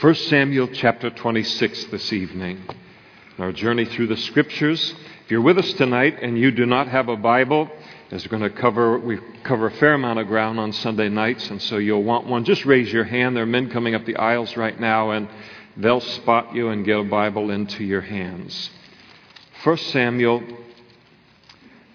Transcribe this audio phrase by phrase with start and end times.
[0.00, 2.62] 1 Samuel chapter 26 this evening.
[3.36, 4.94] Our journey through the scriptures.
[5.24, 7.68] If you're with us tonight and you do not have a Bible,
[8.12, 11.50] as we're going to cover, we cover a fair amount of ground on Sunday nights,
[11.50, 12.44] and so you'll want one.
[12.44, 13.34] Just raise your hand.
[13.34, 15.28] There are men coming up the aisles right now, and
[15.76, 18.70] they'll spot you and get a Bible into your hands.
[19.64, 20.44] 1 Samuel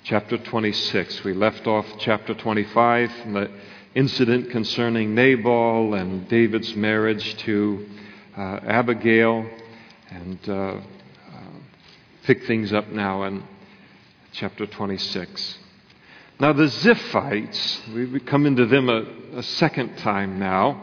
[0.03, 1.23] chapter 26.
[1.23, 3.49] We left off chapter 25 the
[3.95, 7.87] incident concerning Nabal and David's marriage to
[8.37, 9.47] uh, Abigail,
[10.09, 10.79] and uh, uh,
[12.23, 13.43] pick things up now in
[14.31, 15.59] chapter 26.
[16.39, 20.81] Now, the Ziphites, we come into them a, a second time now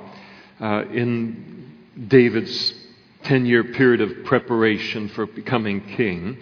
[0.61, 1.75] uh, in
[2.09, 2.75] David's
[3.25, 6.39] 10 year period of preparation for becoming king.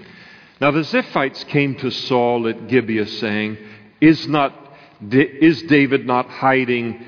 [0.60, 3.56] Now, the Ziphites came to Saul at Gibeah saying,
[4.00, 4.66] Is not
[5.00, 7.04] is David not hiding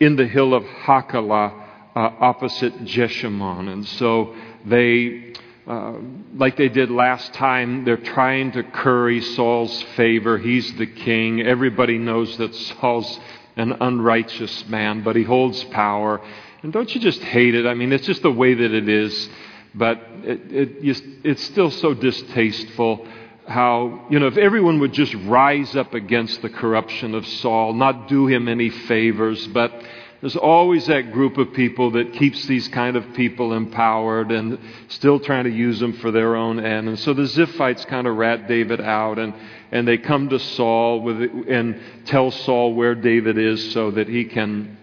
[0.00, 1.67] in the hill of Hachilah
[1.98, 3.68] uh, opposite Jeshimon?
[3.72, 5.34] And so they,
[5.66, 5.94] uh,
[6.36, 10.38] like they did last time, they're trying to curry Saul's favor.
[10.38, 11.42] He's the king.
[11.42, 13.18] Everybody knows that Saul's
[13.56, 16.20] an unrighteous man, but he holds power.
[16.62, 17.66] And don't you just hate it?
[17.66, 19.28] I mean, it's just the way that it is,
[19.74, 23.04] but it, it, it's still so distasteful
[23.48, 28.06] how, you know, if everyone would just rise up against the corruption of Saul, not
[28.06, 29.72] do him any favors, but
[30.20, 35.20] there's always that group of people that keeps these kind of people empowered and still
[35.20, 36.88] trying to use them for their own end.
[36.88, 39.32] And so the Ziphites kind of rat David out and,
[39.70, 44.24] and they come to Saul with, and tell Saul where David is so that he
[44.24, 44.76] can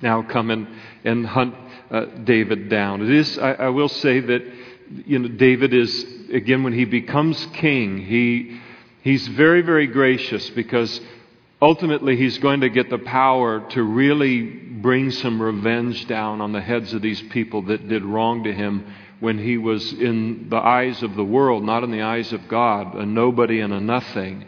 [0.00, 0.66] now come and,
[1.04, 1.54] and hunt
[1.90, 3.02] uh, David down.
[3.02, 4.42] It is, I, I will say that,
[5.06, 8.60] you know, David is again, when he becomes king, he,
[9.02, 11.00] he's very, very gracious because
[11.62, 16.60] ultimately he's going to get the power to really bring some revenge down on the
[16.60, 21.02] heads of these people that did wrong to him when he was in the eyes
[21.02, 24.46] of the world, not in the eyes of God, a nobody and a nothing.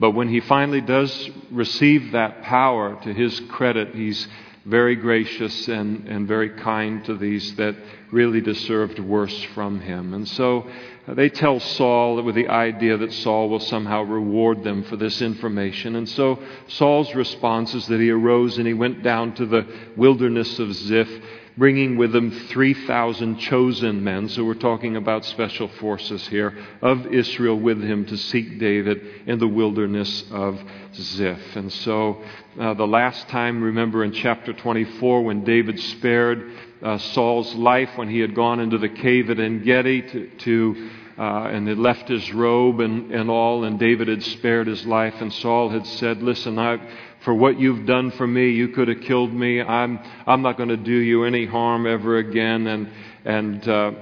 [0.00, 4.26] But when he finally does receive that power, to his credit, he's
[4.64, 7.74] very gracious and, and very kind to these that
[8.12, 10.14] really deserved worse from him.
[10.14, 10.68] And so
[11.06, 15.22] uh, they tell Saul with the idea that Saul will somehow reward them for this
[15.22, 15.96] information.
[15.96, 16.38] And so
[16.68, 21.10] Saul's response is that he arose and he went down to the wilderness of Ziph,
[21.58, 24.28] bringing with him 3,000 chosen men.
[24.28, 29.40] So we're talking about special forces here of Israel with him to seek David in
[29.40, 30.62] the wilderness of
[30.94, 31.56] Ziph.
[31.56, 32.22] And so
[32.60, 38.08] uh, the last time, remember in chapter 24, when David spared uh, Saul's life when
[38.08, 42.08] he had gone into the cave at En Gedi to, to uh, and had left
[42.08, 46.22] his robe and, and all, and David had spared his life, and Saul had said,
[46.22, 46.78] Listen, I,
[47.24, 49.60] for what you've done for me, you could have killed me.
[49.60, 52.66] I'm, I'm not going to do you any harm ever again.
[52.66, 52.88] And,
[53.24, 53.92] and, uh,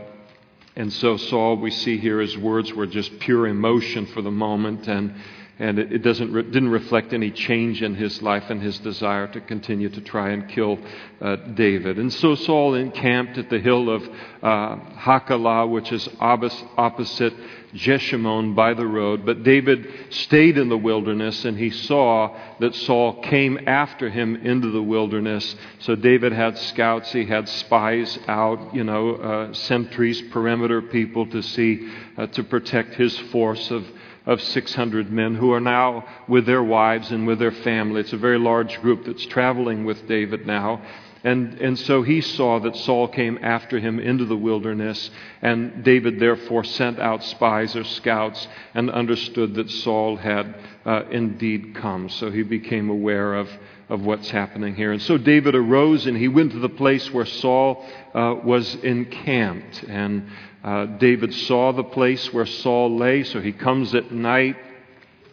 [0.77, 4.87] and so Saul, we see here, his words were just pure emotion for the moment,
[4.87, 5.15] and,
[5.59, 9.41] and it, doesn't re- didn't reflect any change in his life and his desire to
[9.41, 10.79] continue to try and kill
[11.23, 11.99] uh, David.
[11.99, 14.03] And so Saul encamped at the hill of
[14.43, 17.33] uh, Hachilah, which is opposite
[17.77, 19.25] Jeshimon by the road.
[19.25, 24.71] But David stayed in the wilderness, and he saw that Saul came after him into
[24.71, 25.55] the wilderness.
[25.81, 31.43] So David had scouts, he had spies out, you know, uh, sentries, perimeter people to
[31.43, 33.87] see, uh, to protect his force of
[34.27, 38.01] of 600 men who are now with their wives and with their family.
[38.01, 40.83] It's a very large group that's traveling with David now.
[41.27, 45.11] And, and so he saw that Saul came after him into the wilderness,
[45.43, 50.55] and David therefore sent out spies or scouts and understood that Saul had
[50.85, 52.09] uh, indeed come.
[52.11, 53.51] So he became aware of,
[53.89, 54.93] of what's happening here.
[54.93, 57.85] And so David arose and he went to the place where Saul
[58.15, 59.83] uh, was encamped.
[59.83, 60.29] And
[60.63, 64.55] uh, David saw the place where Saul lay, so he comes at night,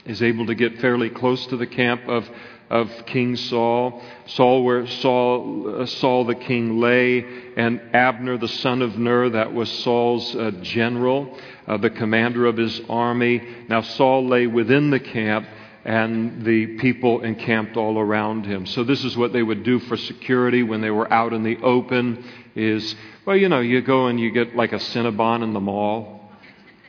[0.06, 2.28] is able to get fairly close to the camp of,
[2.74, 4.02] of King Saul.
[4.26, 7.24] Saul, where Saul, uh, Saul the king lay,
[7.56, 11.38] and Abner the son of Ner, that was Saul's uh, general,
[11.68, 13.42] uh, the commander of his army.
[13.70, 15.48] Now Saul lay within the camp
[15.86, 18.66] and the people encamped all around him.
[18.66, 21.58] So this is what they would do for security when they were out in the
[21.58, 22.96] open is
[23.26, 26.32] well, you know, you go and you get like a Cinnabon in the mall.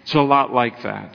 [0.03, 1.15] It's a lot like that.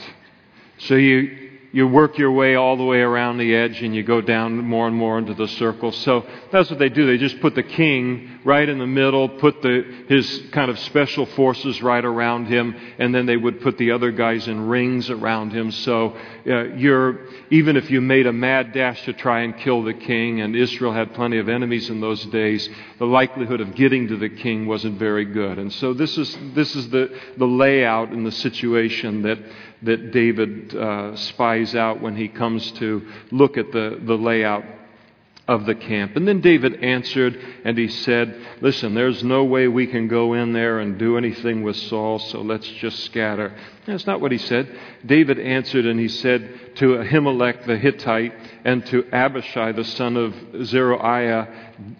[0.77, 4.21] So you, you work your way all the way around the edge and you go
[4.21, 5.92] down more and more into the circle.
[5.92, 7.06] So that's what they do.
[7.06, 11.27] They just put the king right in the middle, put the, his kind of special
[11.27, 15.51] forces right around him, and then they would put the other guys in rings around
[15.51, 15.71] him.
[15.71, 16.18] So
[16.48, 20.42] uh, you're, even if you made a mad dash to try and kill the king,
[20.42, 22.68] and Israel had plenty of enemies in those days,
[22.98, 25.60] the likelihood of getting to the king wasn't very good.
[25.60, 29.38] And so this is, this is the, the layout and the situation that,
[29.84, 34.64] that David uh, spies out when he comes to look at the, the layout
[35.50, 36.16] of the camp.
[36.16, 37.36] And then David answered
[37.66, 41.64] and he said, Listen, there's no way we can go in there and do anything
[41.64, 43.58] with Saul, so let's just scatter.
[43.88, 44.70] That's not what he said.
[45.04, 48.34] David answered and he said to Ahimelech the Hittite
[48.64, 50.36] and to Abishai the son of
[50.66, 51.48] Zeruiah,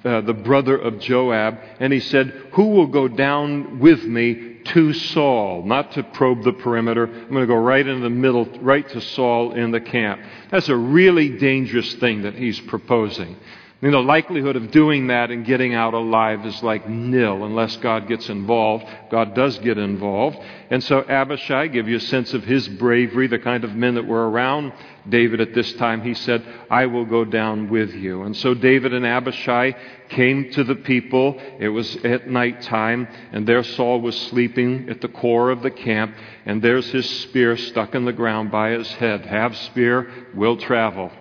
[0.06, 4.94] uh, the brother of Joab, and he said, Who will go down with me to
[4.94, 7.06] Saul, not to probe the perimeter.
[7.06, 10.22] I'm going to go right in the middle, right to Saul in the camp.
[10.52, 13.36] That's a really dangerous thing that he's proposing.
[13.82, 17.78] I mean, the likelihood of doing that and getting out alive is like nil unless
[17.78, 18.86] God gets involved.
[19.10, 20.38] God does get involved.
[20.70, 24.06] And so Abishai, give you a sense of his bravery, the kind of men that
[24.06, 24.74] were around
[25.10, 28.24] David at this time, he said, I will go down with you.
[28.24, 29.76] And so David and Abishai
[30.10, 31.40] came to the people.
[31.60, 35.72] It was at night time, and there Saul was sleeping at the core of the
[35.72, 36.16] camp,
[36.46, 39.26] and there's his spear stuck in the ground by his head.
[39.26, 41.12] Have spear, will travel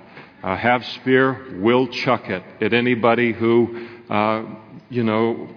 [0.42, 4.44] uh, have spear, will chuck it at anybody who, uh,
[4.88, 5.48] you know,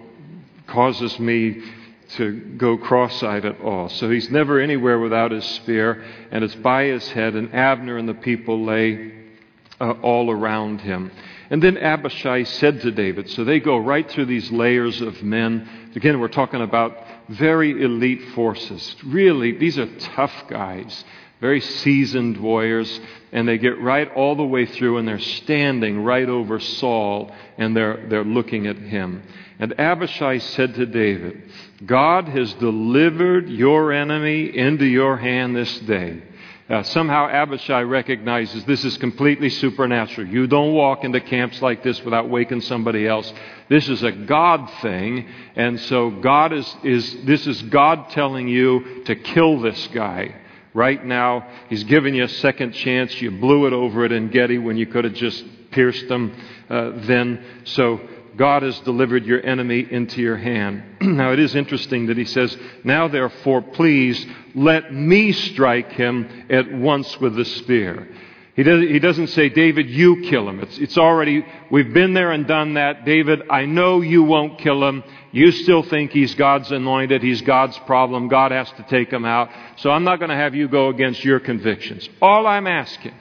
[0.66, 1.62] causes me
[2.16, 3.88] to go cross eyed at all.
[3.88, 8.08] So he's never anywhere without his spear, and it's by his head, and Abner and
[8.08, 9.12] the people lay
[9.80, 11.10] uh, all around him.
[11.50, 15.68] And then Abishai said to David, so they go right through these layers of men.
[15.94, 16.96] Again, we're talking about
[17.28, 18.96] very elite forces.
[19.04, 21.04] Really, these are tough guys
[21.42, 23.00] very seasoned warriors,
[23.32, 27.76] and they get right all the way through, and they're standing right over Saul, and
[27.76, 29.24] they're, they're looking at him.
[29.58, 31.42] And Abishai said to David,
[31.84, 36.22] God has delivered your enemy into your hand this day.
[36.70, 40.28] Uh, somehow Abishai recognizes this is completely supernatural.
[40.28, 43.30] You don't walk into camps like this without waking somebody else.
[43.68, 49.02] This is a God thing, and so God is, is this is God telling you
[49.06, 50.36] to kill this guy.
[50.74, 53.20] Right now, he's giving you a second chance.
[53.20, 56.34] You blew it over at Engedi when you could have just pierced them
[56.70, 57.44] uh, then.
[57.64, 58.00] So
[58.36, 60.82] God has delivered your enemy into your hand.
[61.00, 64.24] now, it is interesting that he says, Now therefore, please
[64.54, 68.08] let me strike him at once with the spear.
[68.54, 70.60] He, does, doesn't say, David, you kill him.
[70.60, 73.06] It's, it's already, we've been there and done that.
[73.06, 75.02] David, I know you won't kill him.
[75.30, 77.22] You still think he's God's anointed.
[77.22, 78.28] He's God's problem.
[78.28, 79.48] God has to take him out.
[79.76, 82.06] So I'm not going to have you go against your convictions.
[82.20, 83.14] All I'm asking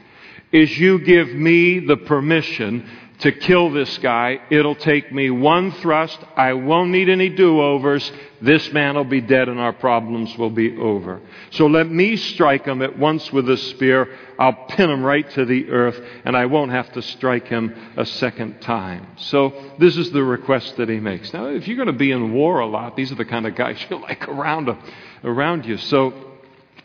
[0.52, 2.90] is you give me the permission
[3.22, 4.40] to kill this guy.
[4.50, 6.20] It'll take me one thrust.
[6.36, 8.12] I won't need any do overs.
[8.42, 11.22] This man will be dead and our problems will be over.
[11.52, 14.10] So let me strike him at once with a spear.
[14.40, 18.08] I'll pin him right to the earth and I won't have to strike him a
[18.08, 19.06] second time.
[19.18, 21.32] So this is the request that he makes.
[21.32, 23.56] Now, if you're going to be in war a lot, these are the kind of
[23.56, 24.76] guys you like around,
[25.24, 25.78] around you.
[25.78, 26.12] So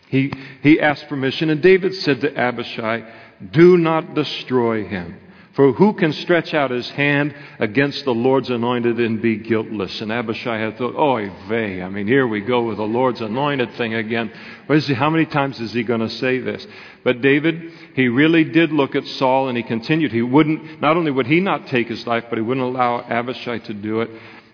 [0.08, 0.30] he,
[0.62, 3.10] he asked permission and David said to Abishai,
[3.52, 5.20] do not destroy him.
[5.56, 10.02] For who can stretch out his hand against the Lord's anointed and be guiltless?
[10.02, 11.80] And Abishai had thought, oy vey.
[11.80, 14.30] I mean, here we go with the Lord's anointed thing again.
[14.68, 16.66] He, how many times is he going to say this?
[17.02, 20.12] But David, he really did look at Saul and he continued.
[20.12, 23.60] He wouldn't, not only would he not take his life, but he wouldn't allow Abishai
[23.60, 24.10] to do it.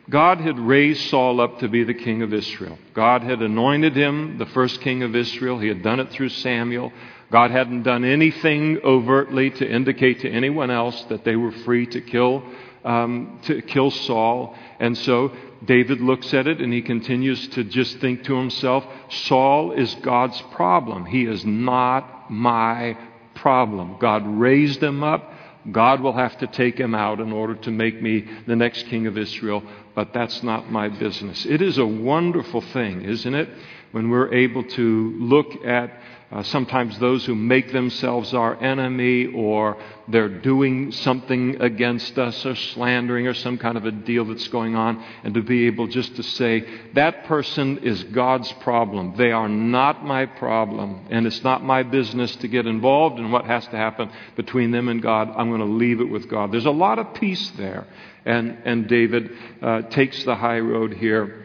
[0.08, 2.78] God had raised Saul up to be the king of Israel.
[2.94, 5.58] God had anointed him the first king of Israel.
[5.58, 6.92] He had done it through Samuel.
[7.32, 12.00] God hadn't done anything overtly to indicate to anyone else that they were free to
[12.02, 12.42] kill,
[12.84, 14.54] um, to kill Saul.
[14.78, 15.32] And so
[15.64, 20.42] David looks at it and he continues to just think to himself, Saul is God's
[20.52, 21.06] problem.
[21.06, 22.98] He is not my
[23.34, 23.96] problem.
[23.98, 25.32] God raised him up.
[25.70, 29.06] God will have to take him out in order to make me the next king
[29.06, 29.62] of Israel,
[29.94, 31.46] but that's not my business.
[31.46, 33.48] It is a wonderful thing, isn't it?
[33.92, 36.01] When we're able to look at
[36.32, 39.76] uh, sometimes those who make themselves our enemy or
[40.08, 44.74] they're doing something against us or slandering or some kind of a deal that's going
[44.74, 49.14] on, and to be able just to say, that person is God's problem.
[49.18, 53.44] They are not my problem, and it's not my business to get involved in what
[53.44, 55.28] has to happen between them and God.
[55.36, 56.50] I'm going to leave it with God.
[56.50, 57.86] There's a lot of peace there.
[58.24, 61.42] And, and David uh, takes the high road here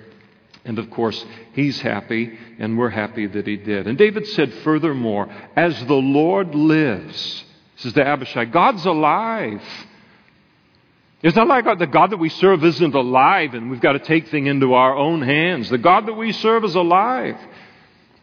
[0.67, 3.87] and of course, he's happy, and we're happy that he did.
[3.87, 7.45] And David said, furthermore, as the Lord lives,
[7.77, 9.61] says to Abishai, God's alive.
[11.21, 14.29] It's not like the God that we serve isn't alive and we've got to take
[14.29, 15.69] things into our own hands.
[15.69, 17.37] The God that we serve is alive.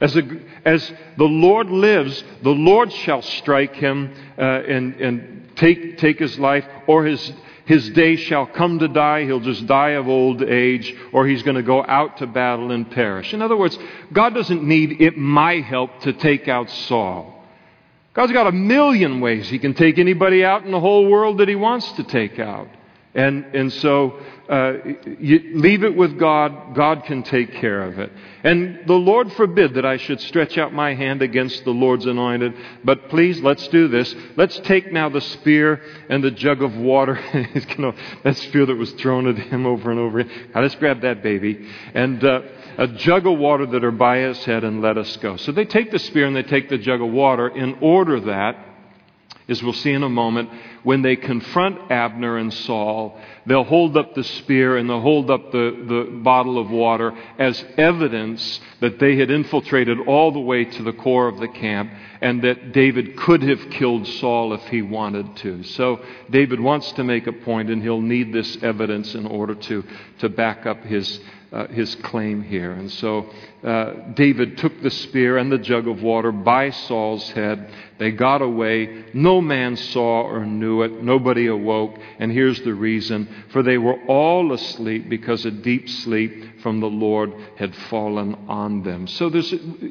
[0.01, 0.23] As, a,
[0.65, 6.39] as the Lord lives, the Lord shall strike him uh, and, and take, take his
[6.39, 7.33] life, or his,
[7.65, 9.25] his day shall come to die.
[9.25, 12.91] He'll just die of old age, or he's going to go out to battle and
[12.91, 13.33] perish.
[13.33, 13.79] In other words,
[14.13, 17.43] God doesn't need it, my help to take out Saul.
[18.13, 21.49] God's got a million ways He can take anybody out in the whole world that
[21.49, 22.69] He wants to take out.
[23.15, 24.75] And, and so uh,
[25.21, 26.75] leave it with God.
[26.75, 28.13] God can take care of it.
[28.43, 32.55] And the Lord forbid that I should stretch out my hand against the Lord's anointed.
[32.85, 34.15] But please, let's do this.
[34.37, 37.15] Let's take now the spear and the jug of water.
[38.23, 40.23] that spear that was thrown at him over and over.
[40.25, 41.67] Now let's grab that baby.
[41.95, 42.43] And uh,
[42.77, 45.37] a jug of water that are by his head and let us go.
[45.37, 48.74] So they take the spear and they take the jug of water in order that
[49.47, 50.49] as we'll see in a moment,
[50.85, 55.53] when they confront Abner and Saul, they'll hold up the spear and they'll hold up
[55.53, 60.83] the, the bottle of water as evidence that they had infiltrated all the way to
[60.83, 65.37] the core of the camp and that David could have killed Saul if he wanted
[65.37, 65.63] to.
[65.63, 69.85] So David wants to make a point and he'll need this evidence in order to,
[70.21, 71.21] to back up his,
[71.55, 72.73] uh, his claim here.
[72.73, 73.31] And so
[73.63, 77.71] uh, David took the spear and the jug of water by Saul's head.
[77.99, 79.05] They got away.
[79.15, 81.05] No man saw or knew it.
[81.05, 81.97] Nobody awoke.
[82.19, 86.89] And here's the reason for they were all asleep because a deep sleep from the
[86.89, 89.07] Lord had fallen on them.
[89.07, 89.31] So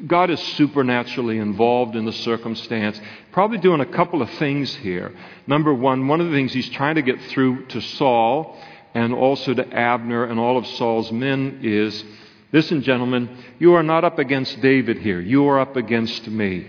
[0.06, 3.00] God is supernaturally involved in the circumstance,
[3.32, 5.14] probably doing a couple of things here.
[5.46, 8.58] Number one, one of the things he's trying to get through to Saul
[8.94, 12.04] and also to Abner and all of Saul's men is
[12.52, 15.20] listen, gentlemen, you are not up against David here.
[15.20, 16.68] You are up against me.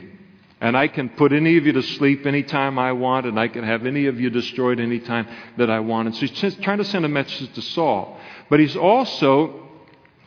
[0.59, 3.63] And I can put any of you to sleep anytime I want, and I can
[3.63, 5.27] have any of you destroyed anytime
[5.57, 6.07] that I want.
[6.07, 8.19] And so he's trying to send a message to Saul.
[8.49, 9.61] But he's also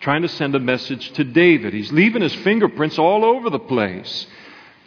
[0.00, 1.72] trying to send a message to David.
[1.74, 4.26] He's leaving his fingerprints all over the place.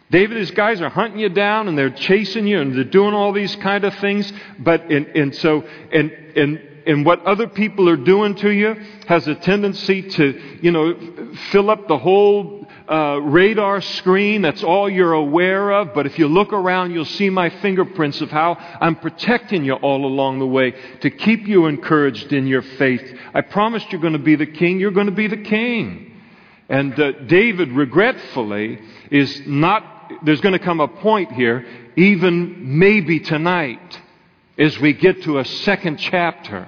[0.10, 3.34] David, his guys are hunting you down and they're chasing you and they're doing all
[3.34, 4.32] these kind of things.
[4.60, 8.76] But, and, and so, and, and and what other people are doing to you
[9.08, 14.42] has a tendency to, you know, fill up the whole uh, radar screen.
[14.42, 15.94] That's all you're aware of.
[15.94, 20.06] But if you look around, you'll see my fingerprints of how I'm protecting you all
[20.06, 23.18] along the way to keep you encouraged in your faith.
[23.34, 24.80] I promised you're going to be the king.
[24.80, 26.12] You're going to be the king.
[26.68, 33.20] And uh, David, regretfully, is not, there's going to come a point here, even maybe
[33.20, 34.01] tonight,
[34.58, 36.68] as we get to a second chapter,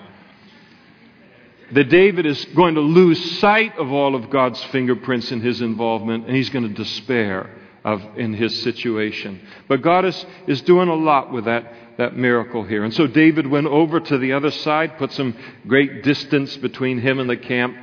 [1.72, 6.28] that David is going to lose sight of all of God's fingerprints in his involvement,
[6.28, 7.50] and he's going to despair
[7.84, 9.46] of in his situation.
[9.68, 12.84] But God is, is doing a lot with that, that miracle here.
[12.84, 15.36] And so David went over to the other side, put some
[15.68, 17.76] great distance between him and the camp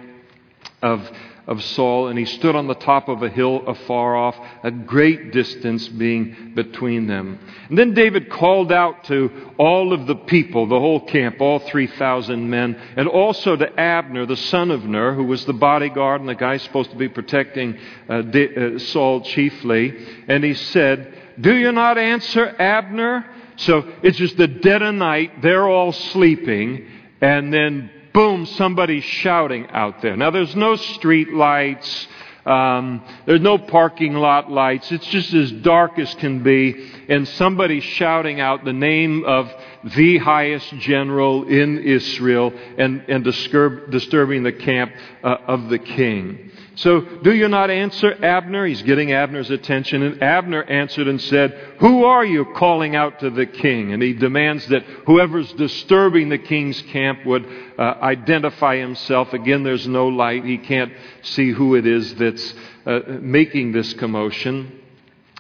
[0.83, 1.11] of
[1.51, 5.33] of Saul, and he stood on the top of a hill afar off, a great
[5.33, 7.41] distance being between them.
[7.69, 12.49] And then David called out to all of the people, the whole camp, all 3,000
[12.49, 16.37] men, and also to Abner, the son of Ner, who was the bodyguard and the
[16.37, 17.77] guy supposed to be protecting
[18.09, 20.07] uh, uh, Saul chiefly.
[20.29, 23.27] And he said, Do you not answer, Abner?
[23.57, 26.87] So it's just the dead of night, they're all sleeping,
[27.21, 30.17] and then boom, somebody's shouting out there.
[30.17, 32.09] Now, there's no street lights.
[32.47, 34.91] Um, there's no parking lot lights.
[34.91, 36.91] It's just as dark as can be.
[37.09, 39.53] And somebody's shouting out the name of
[39.85, 46.51] the highest general in Israel and, and disturb, disturbing the camp uh, of the king.
[46.77, 48.65] So, do you not answer Abner?
[48.65, 50.03] He's getting Abner's attention.
[50.03, 53.93] And Abner answered and said, Who are you calling out to the king?
[53.93, 57.47] And he demands that whoever's disturbing the king's camp would
[57.81, 59.33] uh, identify himself.
[59.33, 60.45] Again, there's no light.
[60.45, 64.81] He can't see who it is that's uh, making this commotion.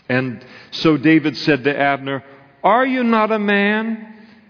[0.08, 2.24] And so David said to Abner,
[2.64, 4.06] Are you not a man?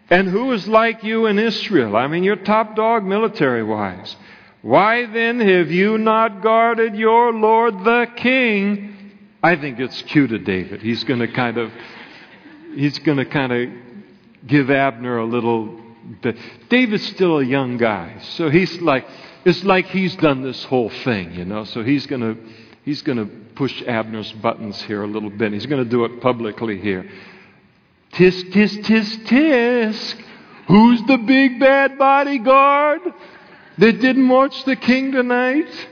[0.08, 1.96] And who is like you in Israel?
[1.96, 4.14] I mean, you're top dog military wise.
[4.62, 9.16] Why then have you not guarded your Lord the King?
[9.42, 10.80] I think it's cue to David.
[10.80, 11.72] He's going to kind of,
[12.74, 13.68] he's going to kind of
[14.46, 15.79] give Abner a little.
[16.68, 19.06] David's still a young guy, so he's like,
[19.44, 21.64] it's like he's done this whole thing, you know.
[21.64, 22.36] So he's to,
[22.84, 25.52] he's to push Abner's buttons here a little bit.
[25.52, 27.08] He's to do it publicly here.
[28.12, 30.24] Tisk, tisk, tisk, tisk.
[30.66, 33.00] Who's the big bad bodyguard?
[33.80, 35.88] that didn't watch the king tonight?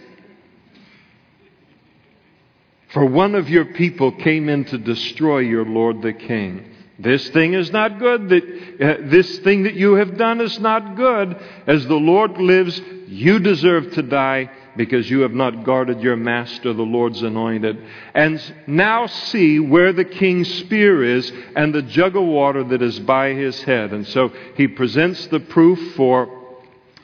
[2.92, 6.74] For one of your people came in to destroy your Lord the king.
[6.98, 8.28] This thing is not good.
[8.28, 11.36] That, uh, this thing that you have done is not good.
[11.66, 16.72] As the Lord lives, you deserve to die because you have not guarded your master,
[16.72, 17.78] the Lord's anointed.
[18.14, 22.98] And now see where the king's spear is and the jug of water that is
[23.00, 23.92] by his head.
[23.92, 26.37] And so he presents the proof for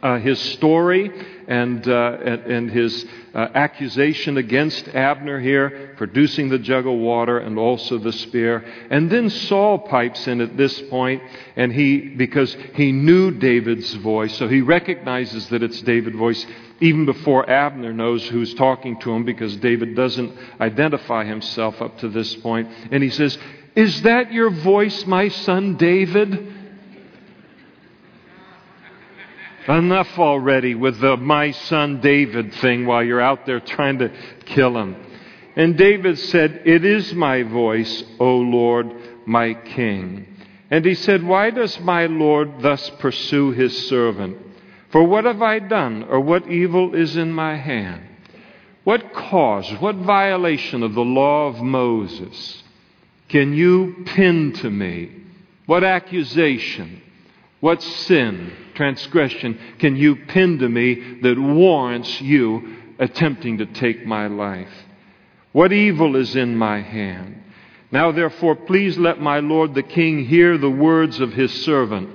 [0.05, 1.11] uh, his story
[1.49, 7.39] and, uh, and, and, his uh, accusation against Abner here, producing the jug of water
[7.39, 8.63] and also the spear.
[8.91, 11.23] And then Saul pipes in at this point,
[11.57, 16.45] and he, because he knew David's voice, so he recognizes that it's David's voice
[16.81, 22.11] even before Abner knows who's talking to him, because David doesn't identify himself up to
[22.11, 22.69] this point.
[22.91, 23.39] And he says,
[23.75, 26.54] Is that your voice, my son David?
[29.69, 34.11] Enough already with the my son David thing while you're out there trying to
[34.45, 34.97] kill him.
[35.57, 38.93] And David said, It is my voice, O Lord,
[39.27, 40.27] my king.
[40.71, 44.37] And he said, Why does my Lord thus pursue his servant?
[44.91, 48.03] For what have I done, or what evil is in my hand?
[48.85, 52.63] What cause, what violation of the law of Moses
[53.29, 55.11] can you pin to me?
[55.67, 57.01] What accusation?
[57.61, 64.27] What sin, transgression can you pin to me that warrants you attempting to take my
[64.27, 64.73] life?
[65.53, 67.43] What evil is in my hand?
[67.93, 72.11] Now, therefore, please let my Lord the King hear the words of his servant.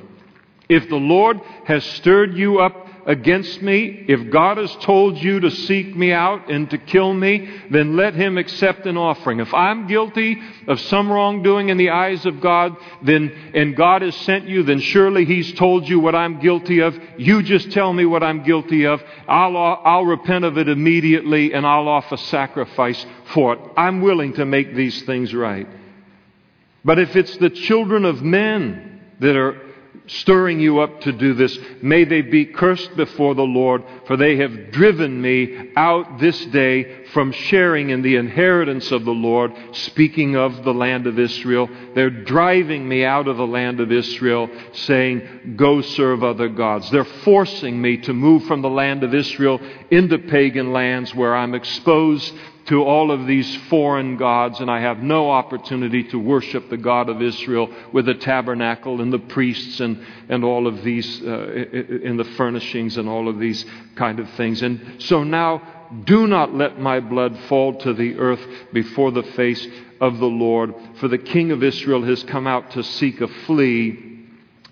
[0.67, 5.51] If the Lord has stirred you up against me, if God has told you to
[5.51, 9.39] seek me out and to kill me, then let him accept an offering.
[9.39, 10.37] If I'm guilty
[10.67, 14.79] of some wrongdoing in the eyes of God, then and God has sent you, then
[14.79, 16.99] surely he's told you what I'm guilty of.
[17.17, 19.01] You just tell me what I'm guilty of.
[19.27, 23.59] I'll, I'll repent of it immediately and I'll offer sacrifice for it.
[23.77, 25.67] I'm willing to make these things right.
[26.83, 29.68] But if it's the children of men that are
[30.09, 31.57] stirring you up to do this.
[31.81, 37.05] May they be cursed before the Lord, for they have driven me out this day
[37.13, 41.69] from sharing in the inheritance of the Lord, speaking of the land of Israel.
[41.93, 46.89] They're driving me out of the land of Israel, saying, Go serve other gods.
[46.89, 49.59] They're forcing me to move from the land of Israel
[49.91, 52.33] into pagan lands where I'm exposed
[52.69, 57.09] to all of these foreign gods, and I have no opportunity to worship the God
[57.09, 62.17] of Israel with the tabernacle and the priests and, and all of these, uh, in
[62.17, 63.65] the furnishings and all of these
[63.99, 64.63] kind of things.
[64.63, 65.61] And so now,
[66.05, 68.39] do not let my blood fall to the earth
[68.73, 69.67] before the face
[69.99, 74.05] of the Lord, for the king of Israel has come out to seek a flea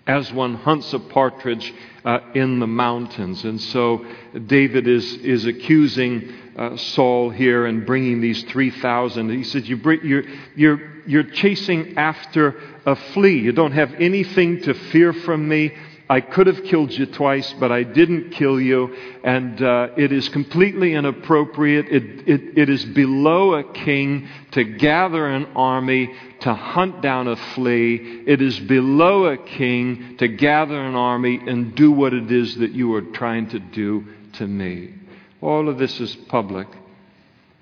[0.08, 1.74] as one hunts a partridge
[2.06, 3.44] uh, in the mountains.
[3.44, 4.06] And so
[4.46, 9.30] David is, is accusing uh, Saul here and bringing these 3,000.
[9.30, 10.24] He says, you you're,
[10.56, 13.40] you're, you're chasing after a flea.
[13.40, 15.74] You don't have anything to fear from me.
[16.10, 18.96] I could have killed you twice, but I didn't kill you.
[19.24, 21.88] And uh, it is completely inappropriate.
[21.90, 27.36] It, it, it is below a king to gather an army to hunt down a
[27.36, 28.24] flea.
[28.26, 32.72] It is below a king to gather an army and do what it is that
[32.72, 34.94] you are trying to do to me.
[35.42, 36.68] All of this is public.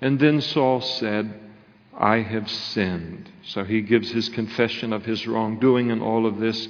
[0.02, 1.40] And then Saul said,
[1.98, 3.30] I have sinned.
[3.44, 6.68] So he gives his confession of his wrongdoing and all of this.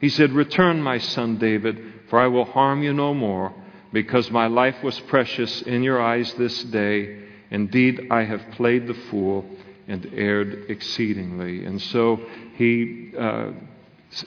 [0.00, 3.52] He said, Return, my son David, for I will harm you no more,
[3.92, 7.24] because my life was precious in your eyes this day.
[7.50, 9.44] Indeed, I have played the fool
[9.88, 11.64] and erred exceedingly.
[11.64, 12.20] And so
[12.54, 13.50] he uh,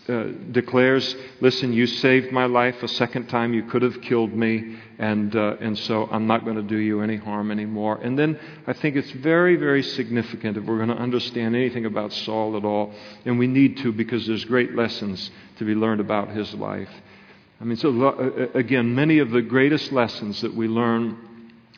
[0.08, 3.54] uh, declares, Listen, you saved my life a second time.
[3.54, 4.78] You could have killed me.
[5.00, 8.00] And, uh, and so I'm not going to do you any harm anymore.
[8.02, 12.14] And then I think it's very, very significant if we're going to understand anything about
[12.14, 12.94] Saul at all.
[13.26, 16.89] And we need to because there's great lessons to be learned about his life.
[17.60, 21.18] I mean, so uh, again, many of the greatest lessons that we learn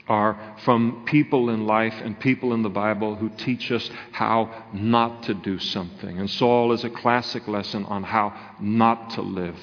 [0.08, 5.24] are from people in life and people in the Bible who teach us how not
[5.24, 6.20] to do something.
[6.20, 9.58] And Saul is a classic lesson on how not to live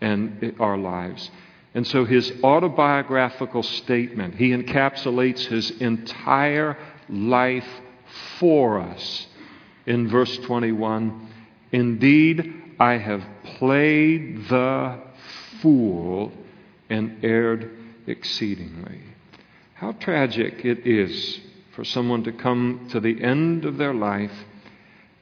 [0.00, 1.30] in our lives.
[1.74, 6.76] And so his autobiographical statement, he encapsulates his entire
[7.08, 7.68] life
[8.38, 9.26] for us
[9.86, 11.28] in verse 21.
[11.72, 14.98] Indeed, I have played the
[15.60, 16.32] fool
[16.88, 17.70] and erred
[18.06, 19.00] exceedingly.
[19.74, 21.40] How tragic it is
[21.74, 24.32] for someone to come to the end of their life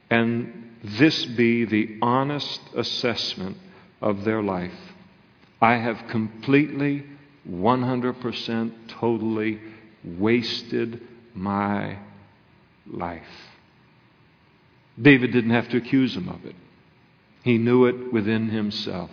[0.09, 3.57] and this be the honest assessment
[4.01, 4.71] of their life.
[5.61, 7.03] I have completely,
[7.47, 9.59] 100%, totally
[10.03, 11.01] wasted
[11.33, 11.97] my
[12.87, 13.48] life.
[15.01, 16.55] David didn't have to accuse him of it.
[17.43, 19.09] He knew it within himself.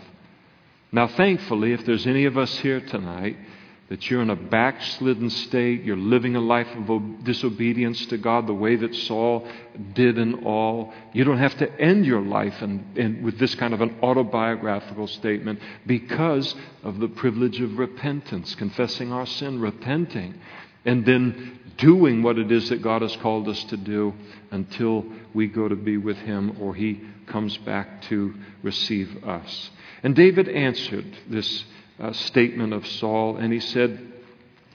[0.92, 3.37] Now, thankfully, if there's any of us here tonight
[3.88, 8.55] that you're in a backslidden state, you're living a life of disobedience to God the
[8.55, 9.46] way that Saul
[9.94, 13.72] did in all, you don't have to end your life in, in, with this kind
[13.72, 20.35] of an autobiographical statement because of the privilege of repentance, confessing our sin, repenting,
[20.85, 24.14] and then doing what it is that God has called us to do
[24.51, 25.05] until
[25.37, 29.70] we go to be with Him or He comes back to receive us.
[30.03, 31.64] And David answered this
[32.01, 34.12] uh, statement of Saul, and he said,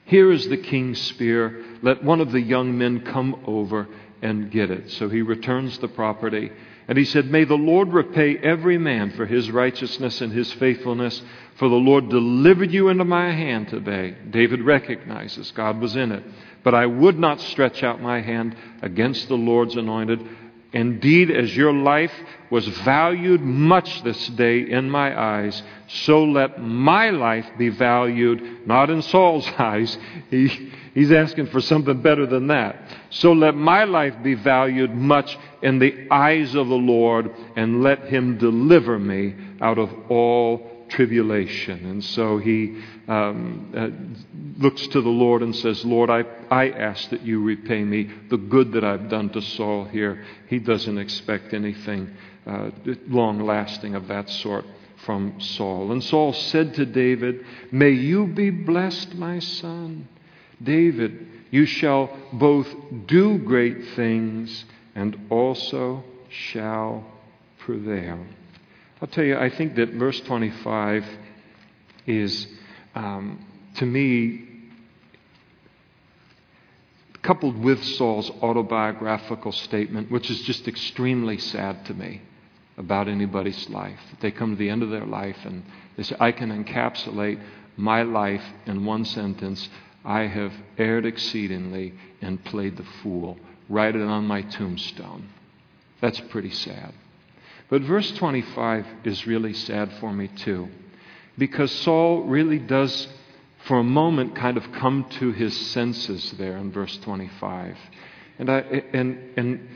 [0.05, 1.63] Here is the king's spear.
[1.81, 3.87] Let one of the young men come over
[4.21, 4.91] and get it.
[4.91, 6.51] So he returns the property.
[6.87, 11.21] And he said, May the Lord repay every man for his righteousness and his faithfulness,
[11.55, 14.15] for the Lord delivered you into my hand today.
[14.29, 16.23] David recognizes God was in it.
[16.63, 20.27] But I would not stretch out my hand against the Lord's anointed.
[20.73, 22.13] Indeed, as your life
[22.49, 28.89] was valued much this day in my eyes, so let my life be valued, not
[28.89, 29.97] in Saul's eyes.
[30.29, 32.81] He, he's asking for something better than that.
[33.09, 38.05] So let my life be valued much in the eyes of the Lord, and let
[38.05, 41.85] him deliver me out of all tribulation.
[41.85, 47.09] And so he um, uh, looks to the Lord and says, Lord, I, I ask
[47.09, 50.23] that you repay me the good that I've done to Saul here.
[50.47, 52.13] He doesn't expect anything
[52.45, 52.71] uh,
[53.07, 54.65] long lasting of that sort
[55.05, 55.91] from Saul.
[55.91, 60.07] And Saul said to David, May you be blessed, my son.
[60.61, 62.67] David, you shall both
[63.07, 67.05] do great things and also shall
[67.59, 68.19] prevail.
[69.01, 71.03] I'll tell you, I think that verse 25
[72.05, 72.47] is,
[72.93, 73.43] um,
[73.77, 74.47] to me,
[77.23, 82.21] coupled with Saul's autobiographical statement, which is just extremely sad to me
[82.77, 83.99] about anybody's life.
[84.19, 85.63] They come to the end of their life and
[85.97, 87.41] they say, I can encapsulate
[87.77, 89.67] my life in one sentence
[90.05, 93.37] I have erred exceedingly and played the fool.
[93.69, 95.29] Write it on my tombstone.
[96.01, 96.93] That's pretty sad.
[97.71, 100.67] But verse 25 is really sad for me too,
[101.37, 103.07] because Saul really does,
[103.63, 107.77] for a moment, kind of come to his senses there in verse 25.
[108.39, 108.59] And, I,
[108.91, 109.69] and, and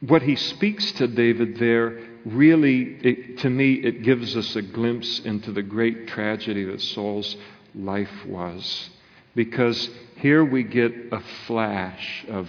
[0.00, 5.18] what he speaks to David there really, it, to me, it gives us a glimpse
[5.18, 7.36] into the great tragedy that Saul's
[7.74, 8.88] life was.
[9.34, 12.48] Because here we get a flash of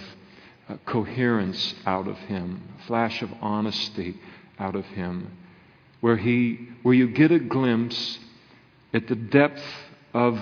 [0.70, 4.16] uh, coherence out of him, a flash of honesty
[4.60, 5.32] out of him,
[6.02, 8.20] where, he, where you get a glimpse
[8.94, 9.64] at the depth
[10.14, 10.40] of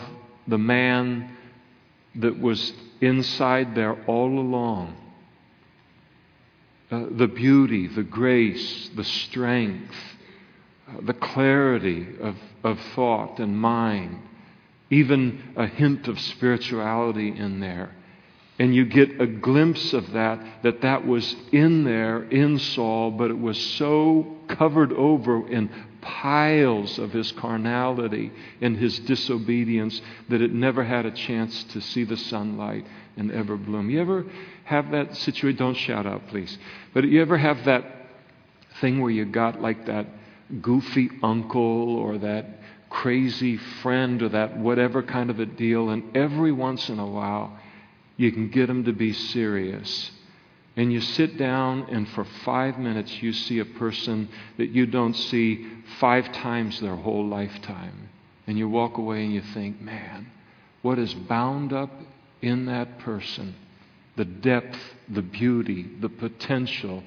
[0.48, 1.36] the man
[2.16, 4.96] that was inside there all along.
[6.90, 9.94] Uh, the beauty, the grace, the strength,
[10.88, 14.18] uh, the clarity of, of thought and mind,
[14.90, 17.92] even a hint of spirituality in there
[18.60, 23.30] and you get a glimpse of that, that that was in there in Saul, but
[23.30, 25.70] it was so covered over in
[26.02, 32.04] piles of his carnality and his disobedience that it never had a chance to see
[32.04, 33.90] the sunlight and ever bloom.
[33.90, 34.26] You ever
[34.64, 35.58] have that situation?
[35.58, 36.58] Don't shout out, please.
[36.94, 37.86] But you ever have that
[38.80, 40.08] thing where you got like that
[40.62, 42.46] goofy uncle or that
[42.90, 47.58] crazy friend or that whatever kind of a deal, and every once in a while,
[48.18, 50.12] you can get them to be serious.
[50.76, 55.16] And you sit down, and for five minutes, you see a person that you don't
[55.16, 55.68] see
[56.00, 58.10] five times their whole lifetime.
[58.46, 60.28] And you walk away and you think, man,
[60.82, 61.90] what is bound up
[62.42, 63.56] in that person?
[64.16, 64.78] The depth,
[65.10, 67.04] the beauty, the potential,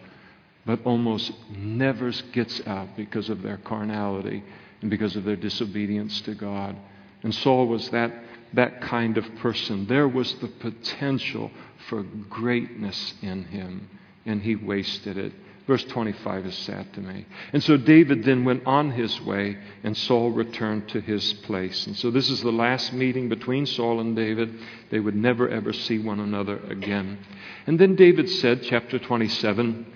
[0.67, 4.43] but almost never gets out because of their carnality
[4.81, 6.77] and because of their disobedience to God.
[7.23, 8.13] And Saul was that
[8.55, 9.87] that kind of person.
[9.87, 11.51] There was the potential
[11.89, 13.89] for greatness in him,
[14.27, 15.33] and he wasted it.
[15.67, 17.25] Verse 25 is sad to me.
[17.53, 21.87] And so David then went on his way, and Saul returned to his place.
[21.87, 24.53] And so this is the last meeting between Saul and David.
[24.91, 27.19] They would never, ever see one another again.
[27.69, 29.87] And then David said, chapter 27,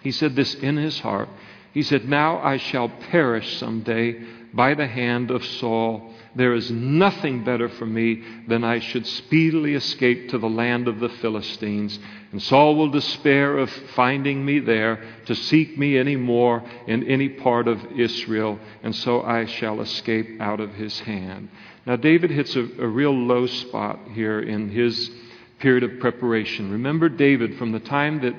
[0.00, 1.28] he said this in his heart.
[1.74, 4.22] He said, Now I shall perish someday
[4.54, 9.74] by the hand of Saul there is nothing better for me than I should speedily
[9.74, 11.98] escape to the land of the Philistines.
[12.32, 17.28] And Saul will despair of finding me there to seek me any more in any
[17.28, 21.48] part of Israel, and so I shall escape out of his hand.
[21.86, 25.10] Now, David hits a, a real low spot here in his
[25.58, 26.70] period of preparation.
[26.70, 28.34] Remember David from the time that,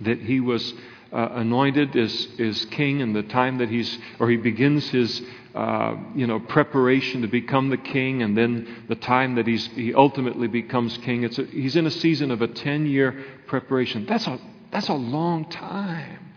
[0.00, 0.74] that he was
[1.12, 5.22] uh, anointed as, as king and the time that he's, or he begins his,
[5.54, 9.92] uh, you know, preparation to become the king and then the time that he's, he
[9.94, 11.24] ultimately becomes king.
[11.24, 14.06] It's a, he's in a season of a 10 year preparation.
[14.06, 14.38] That's a,
[14.70, 16.30] that's a long time.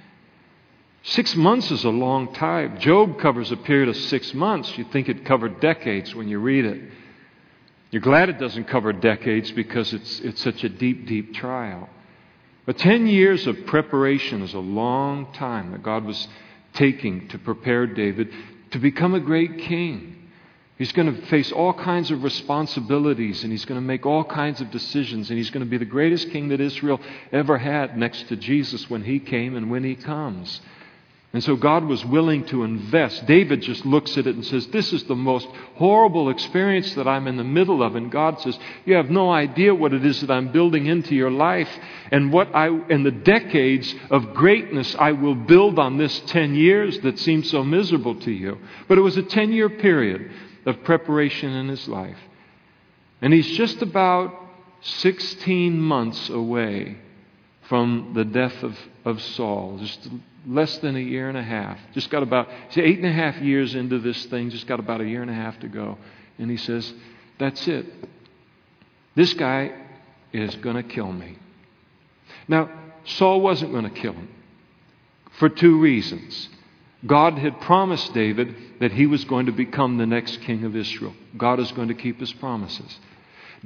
[1.03, 2.79] Six months is a long time.
[2.79, 4.75] Job covers a period of six months.
[4.77, 6.81] You'd think it covered decades when you read it.
[7.91, 11.89] You're glad it doesn't cover decades because it's, it's such a deep, deep trial.
[12.65, 16.27] But 10 years of preparation is a long time that God was
[16.73, 18.33] taking to prepare David
[18.73, 20.15] to become a great king.
[20.79, 24.61] He's going to face all kinds of responsibilities and he's going to make all kinds
[24.61, 26.99] of decisions and he's going to be the greatest king that Israel
[27.31, 30.59] ever had next to Jesus when he came and when he comes.
[31.33, 33.25] And so God was willing to invest.
[33.25, 37.25] David just looks at it and says, This is the most horrible experience that I'm
[37.25, 37.95] in the middle of.
[37.95, 41.31] And God says, You have no idea what it is that I'm building into your
[41.31, 41.69] life
[42.11, 46.99] and what I, and the decades of greatness I will build on this 10 years
[46.99, 48.59] that seems so miserable to you.
[48.87, 50.29] But it was a 10 year period
[50.67, 52.19] of preparation in his life.
[53.23, 54.39] And he's just about
[54.81, 56.99] 16 months away
[57.69, 59.79] from the death of, of Saul.
[59.79, 60.09] Just
[60.45, 61.77] less than a year and a half.
[61.93, 65.05] Just got about, eight and a half years into this thing, just got about a
[65.05, 65.97] year and a half to go.
[66.37, 66.93] And he says,
[67.39, 67.85] That's it.
[69.15, 69.71] This guy
[70.31, 71.37] is going to kill me.
[72.47, 72.69] Now,
[73.05, 74.29] Saul wasn't going to kill him
[75.37, 76.49] for two reasons.
[77.05, 81.13] God had promised David that he was going to become the next king of Israel.
[81.37, 82.99] God is going to keep his promises.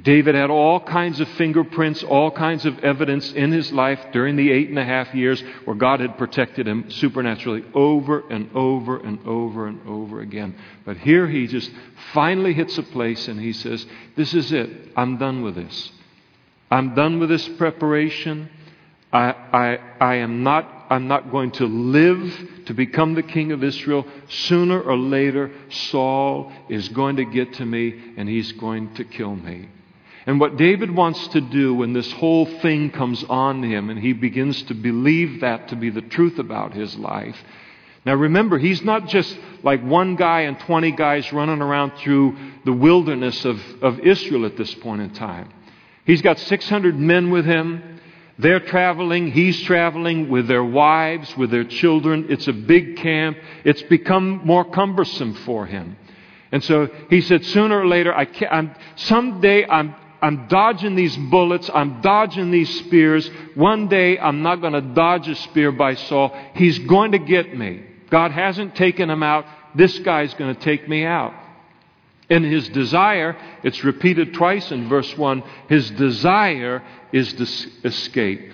[0.01, 4.51] David had all kinds of fingerprints, all kinds of evidence in his life during the
[4.51, 9.25] eight and a half years where God had protected him supernaturally over and over and
[9.25, 10.55] over and over again.
[10.85, 11.71] But here he just
[12.13, 14.69] finally hits a place and he says, This is it.
[14.95, 15.91] I'm done with this.
[16.69, 18.49] I'm done with this preparation.
[19.11, 23.61] I, I, I am not I'm not going to live to become the king of
[23.61, 24.05] Israel.
[24.29, 29.35] Sooner or later, Saul is going to get to me and he's going to kill
[29.35, 29.67] me.
[30.27, 34.11] And what David wants to do when this whole thing comes on him and he
[34.11, 37.41] begins to believe that to be the truth about his life.
[38.05, 42.73] Now remember, he's not just like one guy and 20 guys running around through the
[42.73, 45.49] wilderness of, of Israel at this point in time.
[46.05, 47.99] He's got 600 men with him.
[48.37, 52.27] They're traveling, he's traveling with their wives, with their children.
[52.29, 53.37] It's a big camp.
[53.63, 55.97] It's become more cumbersome for him.
[56.51, 61.15] And so he said, sooner or later, I can't, I'm, someday I'm, I'm dodging these
[61.15, 61.69] bullets.
[61.73, 63.29] I'm dodging these spears.
[63.55, 66.35] One day I'm not going to dodge a spear by Saul.
[66.55, 67.83] He's going to get me.
[68.09, 69.45] God hasn't taken him out.
[69.75, 71.33] This guy's going to take me out.
[72.29, 78.51] And his desire, it's repeated twice in verse 1, his desire is to escape.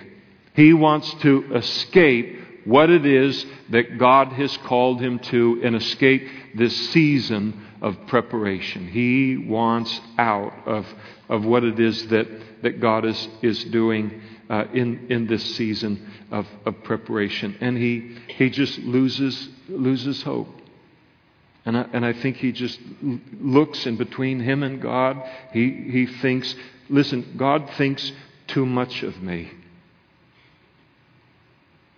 [0.54, 6.26] He wants to escape what it is that God has called him to and escape
[6.54, 8.88] this season of preparation.
[8.88, 10.86] He wants out of
[11.28, 12.26] of what it is that,
[12.62, 14.20] that God is, is doing
[14.50, 17.56] uh, in, in this season of, of preparation.
[17.60, 20.48] And he, he just loses, loses hope.
[21.64, 22.78] And I, and I think he just
[23.40, 25.22] looks in between him and God.
[25.52, 26.54] He, he thinks,
[26.90, 28.12] listen, God thinks
[28.48, 29.50] too much of me.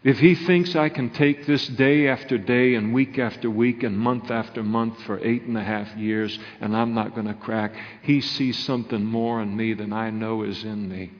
[0.06, 3.98] If he thinks I can take this day after day and week after week and
[3.98, 7.74] month after month for eight and a half years and I'm not going to crack,
[8.02, 11.10] he sees something more in me than I know is in me.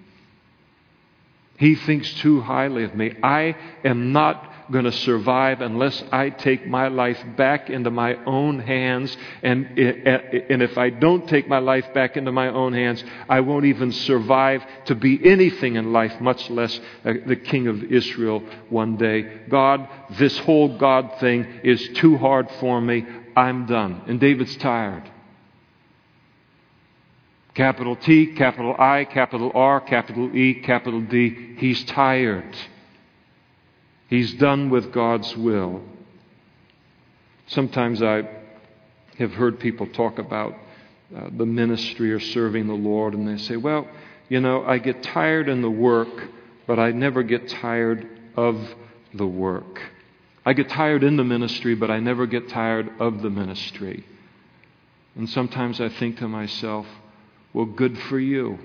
[1.59, 3.13] He thinks too highly of me.
[3.25, 8.59] I am not going to survive unless I take my life back into my own
[8.59, 9.17] hands.
[9.43, 13.67] And, and if I don't take my life back into my own hands, I won't
[13.67, 18.97] even survive to be anything in life, much less uh, the king of Israel one
[18.97, 19.43] day.
[19.49, 23.07] God, this whole God thing is too hard for me.
[23.37, 24.03] I'm done.
[24.07, 25.11] And David's tired.
[27.55, 31.55] Capital T, capital I, capital R, capital E, capital D.
[31.57, 32.55] He's tired.
[34.09, 35.83] He's done with God's will.
[37.49, 38.29] Sometimes I
[39.19, 40.55] have heard people talk about
[41.15, 43.89] uh, the ministry or serving the Lord, and they say, Well,
[44.29, 46.09] you know, I get tired in the work,
[46.67, 48.61] but I never get tired of
[49.15, 49.81] the work.
[50.45, 54.05] I get tired in the ministry, but I never get tired of the ministry.
[55.17, 56.87] And sometimes I think to myself,
[57.53, 58.59] Well, good for you.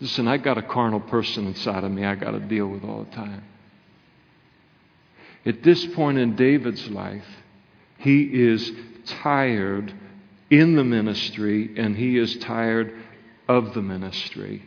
[0.00, 3.04] Listen, I got a carnal person inside of me I got to deal with all
[3.04, 3.42] the time.
[5.46, 7.24] At this point in David's life,
[7.98, 8.72] he is
[9.06, 9.94] tired
[10.50, 12.92] in the ministry and he is tired
[13.48, 14.62] of the ministry.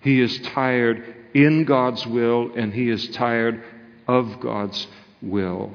[0.00, 3.62] He is tired in God's will and he is tired
[4.06, 4.86] of God's
[5.20, 5.72] will.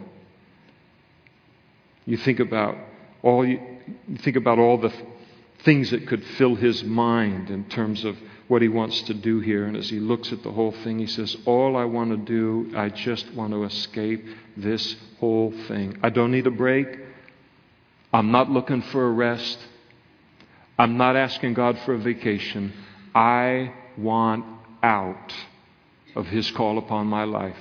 [2.06, 2.78] You think about
[3.22, 3.60] all you,
[4.20, 4.93] think about all the
[5.63, 8.17] things that could fill his mind in terms of
[8.48, 9.65] what he wants to do here.
[9.65, 12.78] And as he looks at the whole thing, he says, All I want to do,
[12.78, 15.98] I just want to escape this whole thing.
[16.02, 16.88] I don't need a break.
[18.13, 19.60] I'm not looking for a rest.
[20.80, 22.74] I'm not asking God for a vacation.
[23.13, 24.46] I want
[24.84, 25.34] out
[26.15, 27.58] of his call upon my life.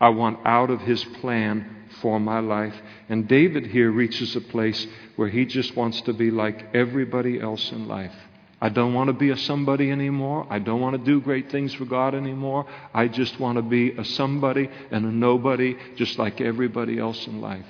[0.00, 2.74] I want out of his plan for my life.
[3.08, 7.70] And David here reaches a place where he just wants to be like everybody else
[7.72, 8.14] in life.
[8.62, 10.46] I don't want to be a somebody anymore.
[10.50, 12.66] I don't want to do great things for God anymore.
[12.92, 17.40] I just want to be a somebody and a nobody just like everybody else in
[17.40, 17.64] life.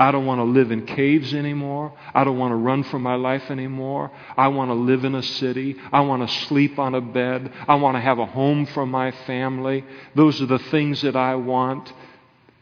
[0.00, 1.92] I don't want to live in caves anymore.
[2.14, 4.12] I don't want to run for my life anymore.
[4.36, 5.76] I want to live in a city.
[5.92, 7.52] I want to sleep on a bed.
[7.66, 9.84] I want to have a home for my family.
[10.14, 11.92] Those are the things that I want.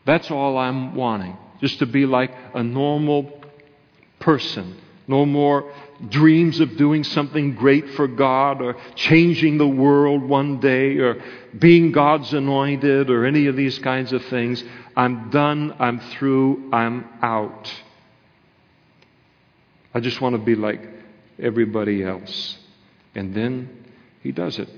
[0.07, 1.37] That's all I'm wanting.
[1.61, 3.43] Just to be like a normal
[4.21, 4.81] person.
[5.09, 5.73] No more
[6.09, 11.23] dreams of doing something great for God or changing the world one day or
[11.59, 14.63] being God's anointed or any of these kinds of things.
[14.97, 15.75] I'm done.
[15.79, 16.71] I'm through.
[16.73, 17.73] I'm out.
[19.93, 20.83] I just want to be like
[21.41, 22.59] everybody else.
[23.15, 23.87] And then
[24.23, 24.69] he does it.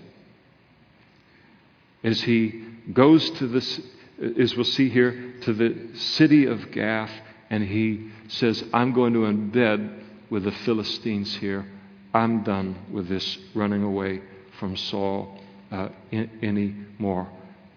[2.05, 3.81] As he goes to this
[4.21, 7.13] as we'll see here, to the city of Gath,
[7.51, 11.67] and he says, I'm going to embed with the Philistines here.
[12.13, 14.23] I'm done with this running away
[14.59, 15.39] from Saul
[15.71, 17.29] uh, in, anymore.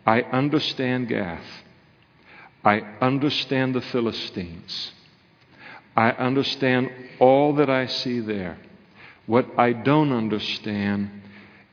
[0.06, 1.46] I understand Gath.
[2.64, 4.92] I understand the Philistines.
[5.96, 8.58] I understand all that I see there.
[9.26, 11.10] What I don't understand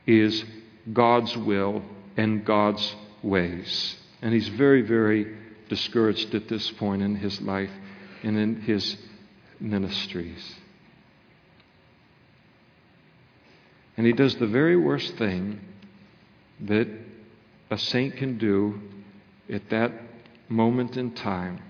[0.07, 0.44] is
[0.92, 1.83] God's will
[2.16, 3.96] and God's ways.
[4.20, 5.37] And he's very, very
[5.68, 7.70] discouraged at this point in his life
[8.22, 8.96] and in his
[9.61, 10.54] ministries.
[13.96, 15.61] And he does the very worst thing
[16.61, 16.88] that
[17.70, 18.81] a saint can do
[19.52, 19.92] at that
[20.48, 21.61] moment in time.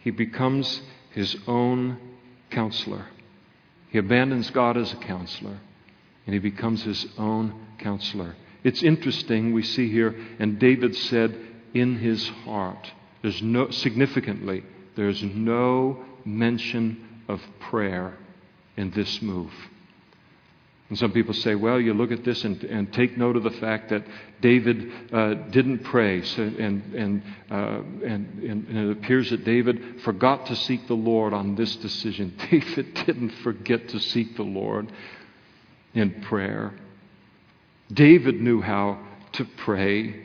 [0.00, 1.98] He becomes his own
[2.50, 3.06] counselor.
[3.88, 5.58] He abandons God as a counselor,
[6.26, 8.36] and he becomes his own counselor.
[8.66, 11.38] It's interesting, we see here, and David said,
[11.72, 12.90] in his heart.
[13.22, 14.64] There's no, significantly,
[14.96, 18.18] there's no mention of prayer
[18.76, 19.52] in this move.
[20.88, 23.52] And some people say, well, you look at this and, and take note of the
[23.52, 24.04] fact that
[24.40, 26.22] David uh, didn't pray.
[26.22, 31.32] So, and, and, uh, and, and, it appears that David forgot to seek the Lord
[31.32, 32.36] on this decision.
[32.50, 34.90] David didn't forget to seek the Lord
[35.94, 36.74] in prayer.
[37.92, 38.98] David knew how
[39.32, 40.24] to pray.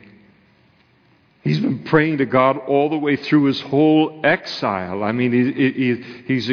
[1.42, 5.02] He's been praying to God all the way through his whole exile.
[5.02, 5.94] I mean, he, he,
[6.26, 6.50] he's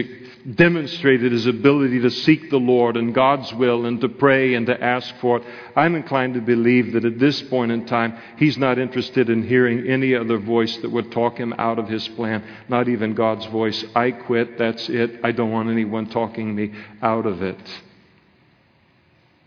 [0.55, 4.83] demonstrated his ability to seek the Lord and God's will and to pray and to
[4.83, 5.43] ask for it.
[5.75, 9.87] I'm inclined to believe that at this point in time, he's not interested in hearing
[9.87, 13.83] any other voice that would talk him out of his plan, not even God's voice.
[13.95, 15.19] I quit, that's it.
[15.23, 17.59] I don't want anyone talking me out of it.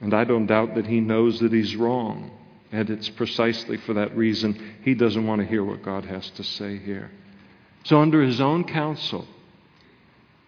[0.02, 2.30] And I don't doubt that he knows that he's wrong.
[2.72, 6.44] And it's precisely for that reason he doesn't want to hear what God has to
[6.44, 7.10] say here.
[7.84, 9.26] So, under his own counsel,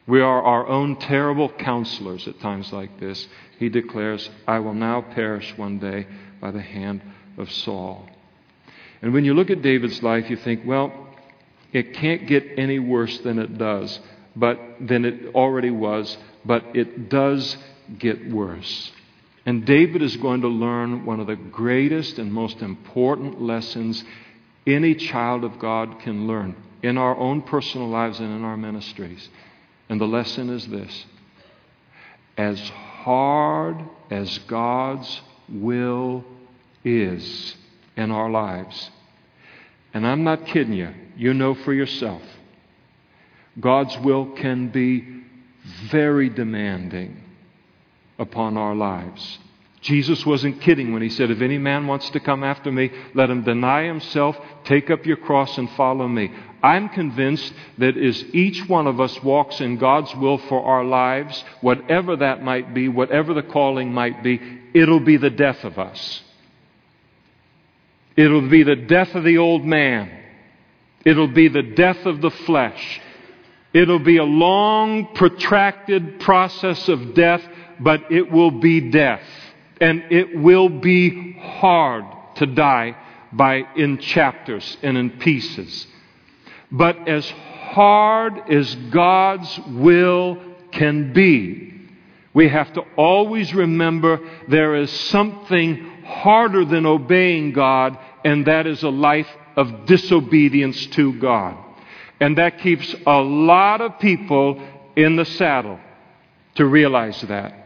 [0.07, 3.27] we are our own terrible counselors at times like this.
[3.59, 6.07] He declares, I will now perish one day
[6.41, 7.03] by the hand
[7.39, 8.09] of Saul.
[9.03, 10.93] And when you look at David's life, you think, well,
[11.73, 14.01] it can't get any worse than it does,
[14.35, 17.57] but than it already was, but it does
[17.99, 18.93] get worse.
[19.47, 24.03] And David is going to learn one of the greatest and most important lessons
[24.67, 29.29] any child of God can learn in our own personal lives and in our ministries.
[29.89, 31.07] And the lesson is this
[32.37, 33.77] as hard
[34.11, 36.25] as God's will
[36.83, 37.55] is
[37.97, 38.91] in our lives,
[39.93, 42.23] and I'm not kidding you, you know for yourself,
[43.61, 45.23] God's will can be
[45.91, 47.24] very demanding
[48.19, 49.39] upon our lives.
[49.85, 53.29] Jesus wasn't kidding when he said, If any man wants to come after me, let
[53.29, 54.35] him deny himself,
[54.65, 56.33] take up your cross, and follow me.
[56.63, 61.45] I'm convinced that as each one of us walks in God's will for our lives,
[61.61, 64.41] whatever that might be, whatever the calling might be,
[64.73, 66.23] it'll be the death of us.
[68.17, 70.11] It'll be the death of the old man.
[71.05, 73.01] It'll be the death of the flesh.
[73.75, 77.43] It'll be a long, protracted process of death
[77.85, 79.23] but it will be death.
[79.81, 82.05] And it will be hard
[82.37, 82.97] to die
[83.31, 85.87] by in chapters and in pieces.
[86.71, 90.39] But as hard as God's will
[90.73, 91.73] can be,
[92.33, 94.19] we have to always remember
[94.49, 101.13] there is something harder than obeying God, and that is a life of disobedience to
[101.19, 101.57] God.
[102.19, 104.67] And that keeps a lot of people
[104.97, 105.79] in the saddle
[106.55, 107.64] to realize that.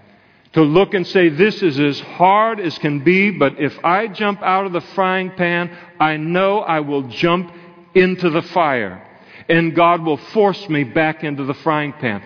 [0.59, 4.43] To look and say, this is as hard as can be, but if I jump
[4.43, 7.53] out of the frying pan, I know I will jump
[7.95, 9.07] into the fire.
[9.49, 12.25] And God will force me back into the frying pan.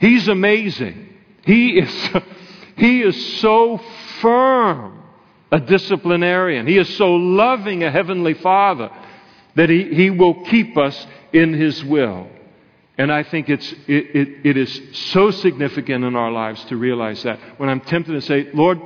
[0.00, 1.08] He's amazing.
[1.46, 2.10] He is,
[2.76, 3.80] he is so
[4.22, 5.00] firm
[5.52, 6.66] a disciplinarian.
[6.66, 8.90] He is so loving a heavenly father
[9.54, 12.26] that he, he will keep us in his will.
[12.98, 14.80] And I think it's, it, it, it is
[15.12, 17.38] so significant in our lives to realize that.
[17.58, 18.80] When I'm tempted to say, Lord,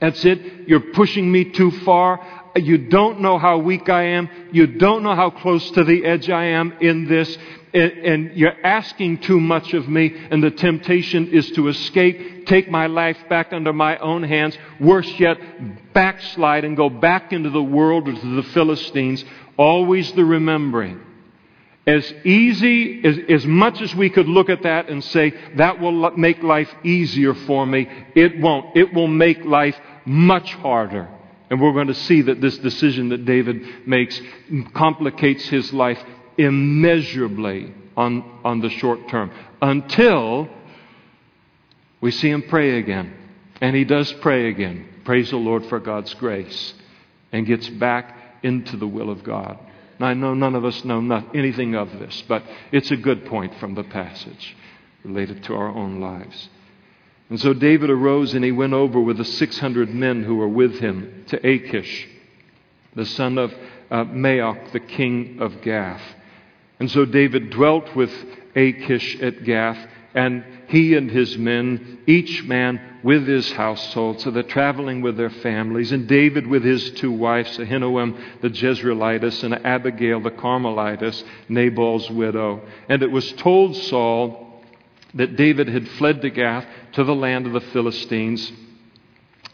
[0.00, 0.68] that's it.
[0.68, 2.50] You're pushing me too far.
[2.56, 4.28] You don't know how weak I am.
[4.50, 7.38] You don't know how close to the edge I am in this.
[7.72, 10.12] And, and you're asking too much of me.
[10.32, 14.58] And the temptation is to escape, take my life back under my own hands.
[14.80, 15.38] Worse yet,
[15.94, 19.24] backslide and go back into the world or to the Philistines.
[19.56, 21.04] Always the remembering
[21.88, 26.10] as easy, as, as much as we could look at that and say, that will
[26.18, 28.76] make life easier for me, it won't.
[28.76, 29.74] It will make life
[30.04, 31.08] much harder.
[31.48, 34.20] And we're going to see that this decision that David makes
[34.74, 35.98] complicates his life
[36.36, 39.30] immeasurably on, on the short term
[39.62, 40.46] until
[42.02, 43.14] we see him pray again.
[43.62, 44.86] And he does pray again.
[45.06, 46.74] Praise the Lord for God's grace.
[47.32, 49.58] And gets back into the will of God.
[50.00, 53.54] I know none of us know not anything of this, but it's a good point
[53.56, 54.56] from the passage
[55.04, 56.48] related to our own lives.
[57.30, 60.78] And so David arose and he went over with the 600 men who were with
[60.78, 62.08] him to Achish,
[62.94, 63.52] the son of
[63.90, 66.02] uh, Maoch, the king of Gath.
[66.80, 68.12] And so David dwelt with
[68.56, 69.78] Achish at Gath,
[70.14, 74.20] and he and his men, each man with his household.
[74.20, 75.92] So they're traveling with their families.
[75.92, 82.62] And David with his two wives, Ahinoam the Jezreelitess and Abigail the Carmelitess, Nabal's widow.
[82.88, 84.62] And it was told Saul
[85.14, 88.50] that David had fled to Gath to the land of the Philistines.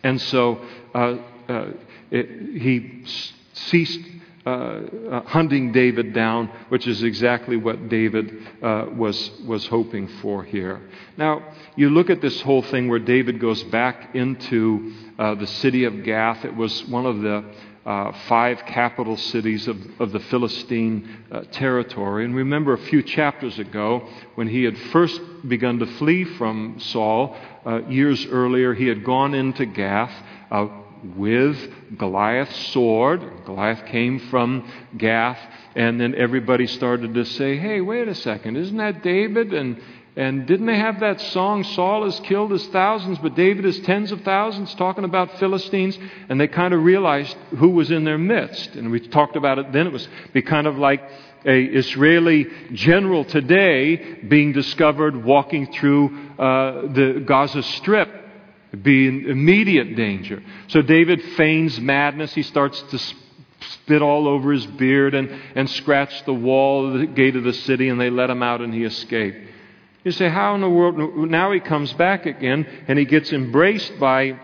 [0.03, 0.61] And so
[0.95, 1.17] uh,
[1.49, 1.67] uh,
[2.11, 3.05] it, he
[3.55, 4.01] ceased
[4.47, 10.45] uh, uh, hunting David down, which is exactly what David uh, was, was hoping for
[10.45, 10.83] here.
[11.17, 15.85] Now, you look at this whole thing where David goes back into uh, the city
[15.85, 16.45] of Gath.
[16.45, 17.43] It was one of the
[17.87, 22.27] uh, five capital cities of, of the Philistine uh, territory.
[22.27, 27.35] And remember a few chapters ago, when he had first begun to flee from Saul,
[27.89, 30.13] years earlier, he had gone into Gath
[31.17, 31.59] with
[31.97, 33.45] Goliath's sword.
[33.45, 35.39] Goliath came from Gath,
[35.77, 39.53] and then everybody started to say, Hey, wait a second, isn't that David?
[39.53, 39.81] And,
[40.17, 44.13] and didn't they have that song, Saul has killed his thousands, but David is tens
[44.13, 45.99] of thousands, talking about Philistines?
[46.29, 48.75] And they kind of realized who was in their midst.
[48.77, 49.87] And we talked about it then.
[49.87, 51.03] It was be kind of like
[51.45, 53.97] a Israeli general today
[54.27, 56.07] being discovered walking through
[56.39, 58.24] uh, the Gaza Strip
[58.77, 60.43] be in immediate danger.
[60.69, 62.35] So David feigns madness.
[62.35, 62.99] He starts to
[63.73, 67.53] spit all over his beard and, and scratch the wall of the gate of the
[67.53, 69.39] city, and they let him out and he escaped.
[70.05, 71.31] You say, How in the world?
[71.31, 74.39] Now he comes back again and he gets embraced by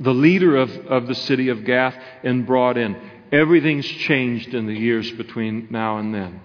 [0.00, 1.94] the leader of, of the city of Gath
[2.24, 2.96] and brought in.
[3.30, 6.40] Everything's changed in the years between now and then.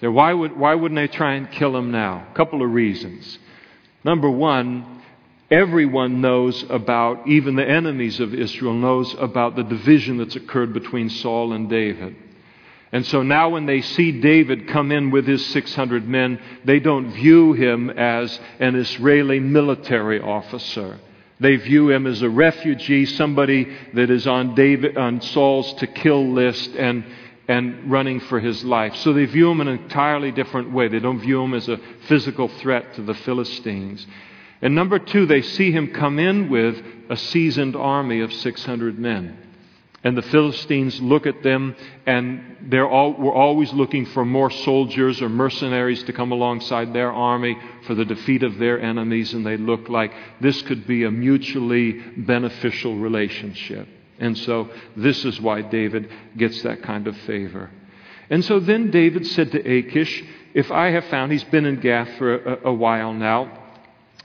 [0.00, 2.26] So why, would, why wouldn't they try and kill him now?
[2.30, 3.38] A couple of reasons.
[4.04, 4.99] Number one,
[5.50, 11.10] everyone knows about, even the enemies of Israel knows about the division that's occurred between
[11.10, 12.16] Saul and David.
[12.92, 17.12] And so now when they see David come in with his 600 men, they don't
[17.12, 20.98] view him as an Israeli military officer.
[21.38, 26.32] They view him as a refugee, somebody that is on David, on Saul's to kill
[26.32, 27.04] list and,
[27.48, 28.94] and running for his life.
[28.96, 30.88] So they view him in an entirely different way.
[30.88, 34.06] They don't view him as a physical threat to the Philistines.
[34.62, 39.38] And number two, they see him come in with a seasoned army of 600 men.
[40.02, 45.20] And the Philistines look at them, and they're all, we're always looking for more soldiers
[45.20, 49.58] or mercenaries to come alongside their army for the defeat of their enemies, and they
[49.58, 53.86] look like this could be a mutually beneficial relationship.
[54.18, 57.70] And so this is why David gets that kind of favor.
[58.30, 62.08] And so then David said to Achish, If I have found, he's been in Gath
[62.16, 63.59] for a, a while now,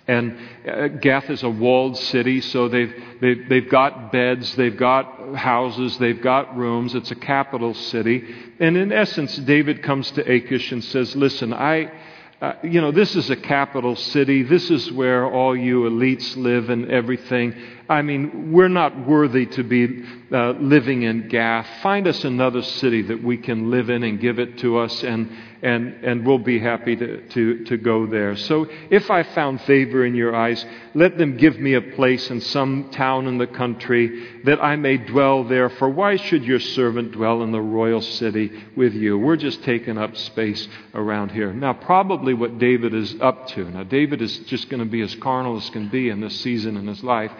[0.07, 0.37] And
[0.67, 5.97] uh, Gath is a walled city, so they've, they've, they've got beds, they've got houses,
[5.97, 6.93] they've got rooms.
[6.93, 8.23] It's a capital city.
[8.59, 11.91] And in essence, David comes to Achish and says, Listen, I,
[12.39, 14.43] uh, you know, this is a capital city.
[14.43, 17.55] This is where all you elites live and everything.
[17.87, 21.67] I mean, we're not worthy to be uh, living in Gath.
[21.83, 25.31] Find us another city that we can live in and give it to us, and,
[25.61, 28.35] and, and we'll be happy to, to, to go there.
[28.35, 30.65] So if I found favor in your eyes,
[30.95, 34.97] let them give me a place in some town in the country that I may
[34.97, 35.69] dwell there.
[35.69, 39.19] For why should your servant dwell in the royal city with you?
[39.19, 41.53] We're just taking up space around here.
[41.53, 43.69] Now, probably what David is up to.
[43.69, 46.77] Now, David is just going to be as carnal as can be in this season
[46.77, 47.31] in his life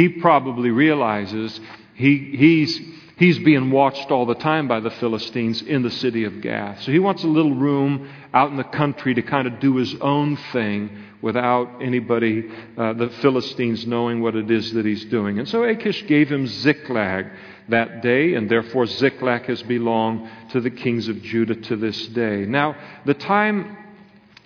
[0.00, 1.60] he probably realizes
[1.94, 2.80] he, he's,
[3.18, 6.80] he's being watched all the time by the Philistines in the city of Gath.
[6.80, 9.94] So he wants a little room out in the country to kind of do his
[10.00, 15.38] own thing without anybody, uh, the Philistines, knowing what it is that he's doing.
[15.38, 17.26] And so Achish gave him Ziklag
[17.68, 22.46] that day, and therefore Ziklag has belonged to the kings of Judah to this day.
[22.46, 22.74] Now,
[23.04, 23.76] the time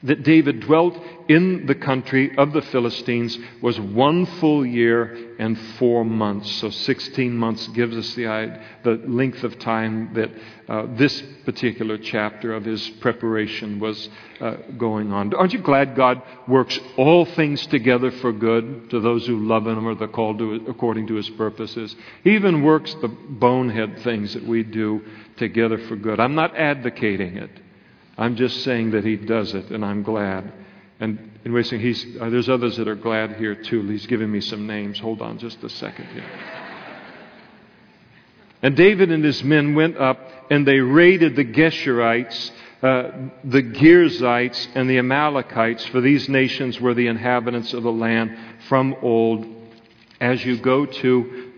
[0.04, 0.96] that David dwelt
[1.28, 6.50] in the country of the Philistines was one full year and four months.
[6.56, 10.30] So 16 months gives us the, the length of time that
[10.68, 14.08] uh, this particular chapter of his preparation was
[14.40, 15.32] uh, going on.
[15.34, 19.86] Aren't you glad God works all things together for good to those who love Him
[19.86, 21.96] or the called to, according to His purposes?
[22.22, 25.02] He even works the bonehead things that we do
[25.36, 26.20] together for good.
[26.20, 27.63] I'm not advocating it.
[28.16, 30.52] I'm just saying that he does it, and I'm glad.
[31.00, 33.86] And anyway, so he's, uh, there's others that are glad here too.
[33.88, 34.98] He's giving me some names.
[35.00, 36.24] Hold on just a second here.
[38.62, 40.18] And David and his men went up
[40.50, 42.50] and they raided the Geshurites,
[42.82, 43.10] uh,
[43.44, 48.38] the Girzites, and the Amalekites, for these nations were the inhabitants of the land
[48.68, 49.46] from old.
[50.20, 51.52] As you go to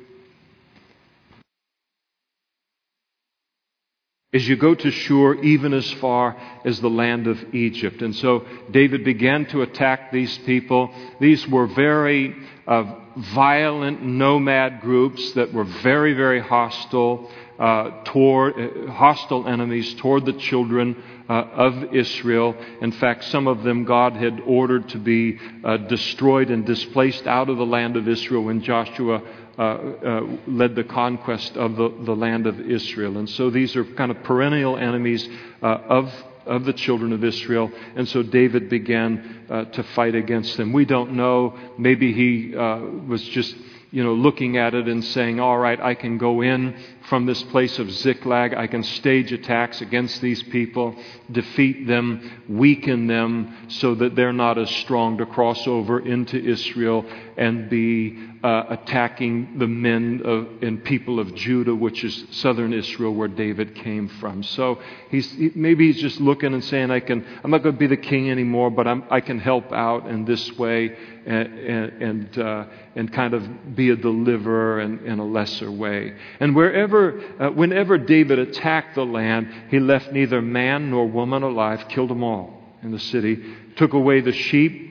[4.36, 8.02] as you go to Shur, even as far as the land of Egypt.
[8.02, 10.94] And so David began to attack these people.
[11.18, 12.84] These were very uh,
[13.16, 17.30] violent nomad groups that were very, very hostile.
[17.58, 22.54] Uh, toward uh, hostile enemies toward the children uh, of Israel.
[22.82, 27.48] In fact, some of them God had ordered to be uh, destroyed and displaced out
[27.48, 29.22] of the land of Israel when Joshua
[29.58, 33.18] uh, uh, led the conquest of the, the land of Israel.
[33.18, 35.28] And so these are kind of perennial enemies
[35.62, 36.12] uh, of
[36.46, 37.70] of the children of Israel.
[37.96, 40.72] And so David began uh, to fight against them.
[40.72, 41.58] We don't know.
[41.76, 43.56] Maybe he uh, was just
[43.90, 46.76] you know, looking at it and saying, all right, I can go in
[47.08, 48.52] from this place of Ziklag.
[48.52, 50.94] I can stage attacks against these people,
[51.30, 57.06] defeat them, weaken them so that they're not as strong to cross over into Israel
[57.36, 63.14] and be uh, attacking the men of, and people of Judah, which is southern Israel
[63.14, 64.42] where David came from.
[64.42, 64.80] So
[65.10, 67.86] he's, he, maybe he's just looking and saying, I can, I'm not going to be
[67.86, 72.66] the king anymore, but I'm, i can help out in this way and, and, uh,
[72.94, 76.16] and kind of be a deliverer in, in a lesser way.
[76.40, 81.86] And wherever, uh, whenever David attacked the land, he left neither man nor woman alive,
[81.88, 83.42] killed them all in the city,
[83.76, 84.85] took away the sheep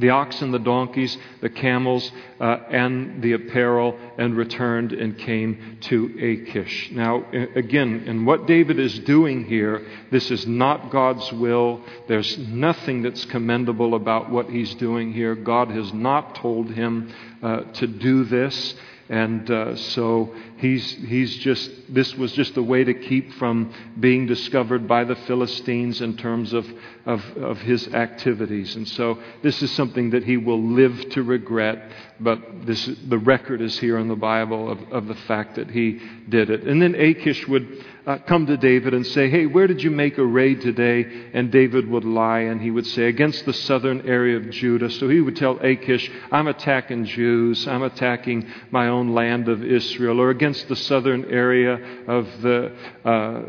[0.00, 6.06] the oxen, the donkeys, the camels, uh, and the apparel, and returned and came to
[6.18, 6.90] Achish.
[6.92, 7.24] Now,
[7.54, 11.82] again, in what David is doing here, this is not God's will.
[12.08, 15.34] There's nothing that's commendable about what he's doing here.
[15.34, 18.74] God has not told him uh, to do this.
[19.08, 24.26] And uh, so he's, he's just, this was just a way to keep from being
[24.26, 26.66] discovered by the Philistines in terms of,
[27.06, 28.76] of, of his activities.
[28.76, 31.90] And so this is something that he will live to regret,
[32.20, 36.00] but this, the record is here in the Bible of, of the fact that he
[36.28, 36.64] did it.
[36.64, 40.18] And then Achish would uh, come to David and say, Hey, where did you make
[40.18, 41.30] a raid today?
[41.32, 44.90] And David would lie and he would say, Against the southern area of Judah.
[44.90, 47.66] So he would tell Achish, I'm attacking Jews.
[47.66, 50.20] I'm attacking my own land of Israel.
[50.20, 51.74] Or against the southern area
[52.06, 52.72] of the.
[53.04, 53.42] Uh,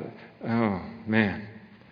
[0.47, 1.47] oh, man.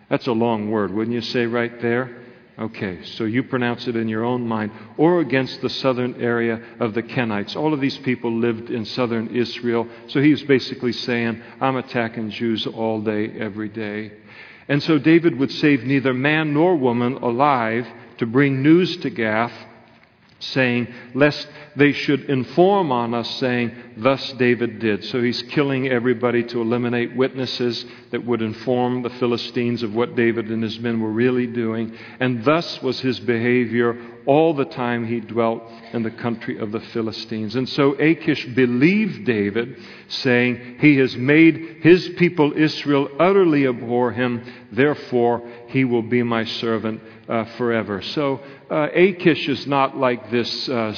[0.10, 2.19] That's a long word, wouldn't you say right there?
[2.60, 4.72] Okay, so you pronounce it in your own mind.
[4.98, 7.56] Or against the southern area of the Kenites.
[7.56, 9.88] All of these people lived in southern Israel.
[10.08, 14.12] So he was basically saying, I'm attacking Jews all day, every day.
[14.68, 17.88] And so David would save neither man nor woman alive
[18.18, 19.54] to bring news to Gath,
[20.40, 25.04] saying, Lest they should inform on us, saying, thus David did.
[25.06, 30.50] So he's killing everybody to eliminate witnesses that would inform the Philistines of what David
[30.50, 31.96] and his men were really doing.
[32.20, 35.64] And thus was his behavior all the time he dwelt
[35.94, 37.56] in the country of the Philistines.
[37.56, 39.78] And so Achish believed David,
[40.08, 46.44] saying, He has made his people Israel utterly abhor him, therefore he will be my
[46.46, 48.02] servant uh, forever.
[48.02, 50.70] So uh, Achish is not like this.
[50.70, 50.96] Uh,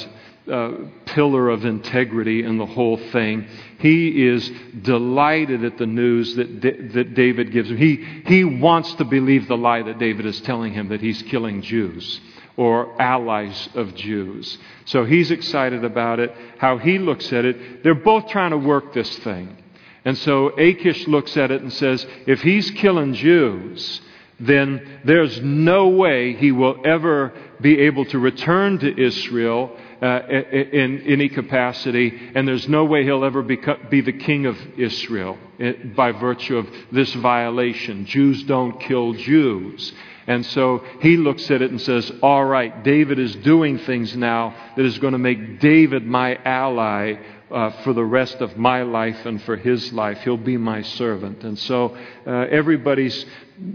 [0.51, 0.72] uh,
[1.05, 3.47] pillar of integrity in the whole thing.
[3.80, 4.51] He is
[4.82, 7.78] delighted at the news that, that David gives him.
[7.78, 11.61] He, he wants to believe the lie that David is telling him that he's killing
[11.61, 12.19] Jews
[12.57, 14.57] or allies of Jews.
[14.86, 17.84] So he's excited about it, how he looks at it.
[17.84, 19.57] They're both trying to work this thing.
[20.03, 24.01] And so Achish looks at it and says, if he's killing Jews,
[24.41, 31.03] then there's no way he will ever be able to return to Israel uh, in
[31.05, 35.73] any capacity, and there's no way he'll ever be, be the king of Israel eh,
[35.95, 38.05] by virtue of this violation.
[38.05, 39.93] Jews don't kill Jews.
[40.25, 44.55] And so he looks at it and says, All right, David is doing things now
[44.75, 47.15] that is going to make David my ally
[47.52, 50.20] uh, for the rest of my life and for his life.
[50.24, 51.43] He'll be my servant.
[51.43, 53.26] And so uh, everybody's,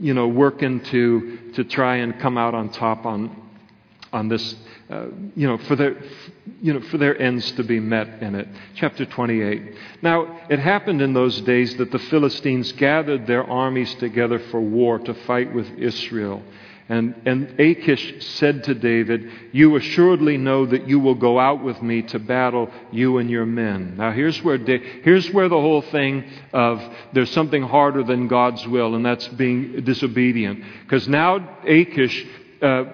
[0.01, 3.35] you know, working to, to try and come out on top on,
[4.12, 4.57] on this
[4.89, 5.97] uh, you know, for their,
[6.62, 8.47] you know, for their ends to be met in it.
[8.77, 9.74] Chapter 28.
[10.01, 15.01] Now, it happened in those days that the Philistines gathered their armies together for war
[15.01, 16.41] to fight with Israel.
[16.89, 21.82] And, and Achish said to David, You assuredly know that you will go out with
[21.82, 23.97] me to battle, you and your men.
[23.97, 26.80] Now, here's where, here's where the whole thing of
[27.12, 30.62] there's something harder than God's will, and that's being disobedient.
[30.82, 32.24] Because now Achish
[32.62, 32.84] uh,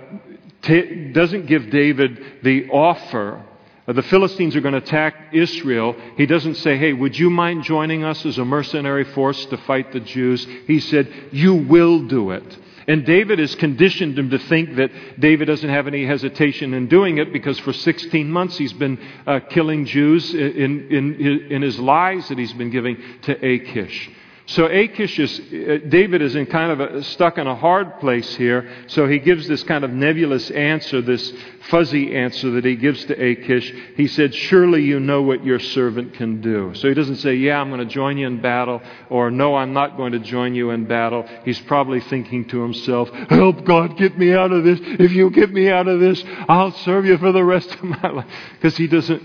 [0.63, 3.45] t- doesn't give David the offer.
[3.87, 5.95] The Philistines are going to attack Israel.
[6.17, 9.93] He doesn't say, Hey, would you mind joining us as a mercenary force to fight
[9.93, 10.47] the Jews?
[10.67, 12.59] He said, You will do it.
[12.87, 17.19] And David has conditioned him to think that David doesn't have any hesitation in doing
[17.19, 21.21] it because for 16 months he's been uh, killing Jews in, in,
[21.51, 24.11] in his lies that he's been giving to Achish.
[24.47, 28.35] So Achish is, uh, David is in kind of a, stuck in a hard place
[28.35, 28.69] here.
[28.89, 31.33] So he gives this kind of nebulous answer, this
[31.69, 33.73] fuzzy answer that he gives to Achish.
[33.97, 36.75] He said, Surely you know what your servant can do.
[36.75, 39.73] So he doesn't say, Yeah, I'm going to join you in battle, or No, I'm
[39.73, 41.25] not going to join you in battle.
[41.45, 44.81] He's probably thinking to himself, Help God, get me out of this.
[44.83, 48.09] If you get me out of this, I'll serve you for the rest of my
[48.11, 48.27] life.
[48.55, 49.23] Because he doesn't,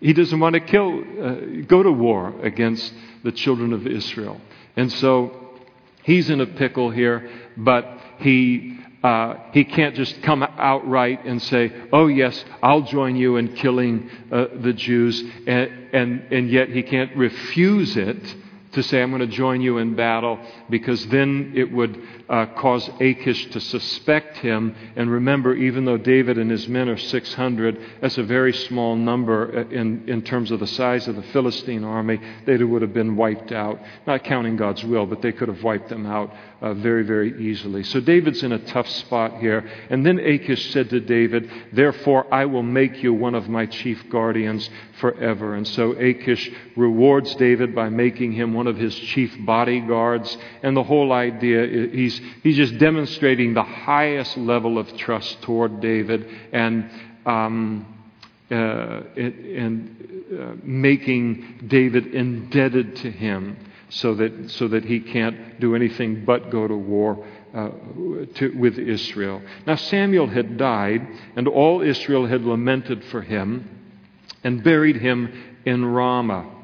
[0.00, 2.92] he doesn't want to kill, uh, go to war against
[3.24, 4.40] the children of Israel.
[4.78, 5.32] And so
[6.04, 7.84] he's in a pickle here, but
[8.18, 13.56] he, uh, he can't just come outright and say, Oh, yes, I'll join you in
[13.56, 15.20] killing uh, the Jews.
[15.48, 18.36] And, and, and yet he can't refuse it
[18.70, 20.38] to say, I'm going to join you in battle,
[20.70, 24.74] because then it would uh, cause Achish to suspect him.
[24.96, 29.58] And remember, even though David and his men are 600, that's a very small number
[29.58, 32.20] uh, in, in terms of the size of the Philistine army.
[32.44, 33.80] They would have been wiped out.
[34.06, 37.82] Not counting God's will, but they could have wiped them out uh, very, very easily.
[37.84, 39.68] So David's in a tough spot here.
[39.90, 44.08] And then Achish said to David, Therefore I will make you one of my chief
[44.10, 44.68] guardians
[45.00, 45.54] forever.
[45.54, 50.36] And so Achish rewards David by making him one of his chief bodyguards.
[50.62, 56.26] And the whole idea, he's, he's just demonstrating the highest level of trust toward David
[56.52, 56.90] and,
[57.26, 57.86] um,
[58.50, 58.54] uh,
[59.16, 63.56] and uh, making David indebted to him
[63.90, 67.70] so that, so that he can't do anything but go to war uh,
[68.34, 69.42] to, with Israel.
[69.66, 71.06] Now, Samuel had died,
[71.36, 73.68] and all Israel had lamented for him
[74.44, 76.58] and buried him in Ramah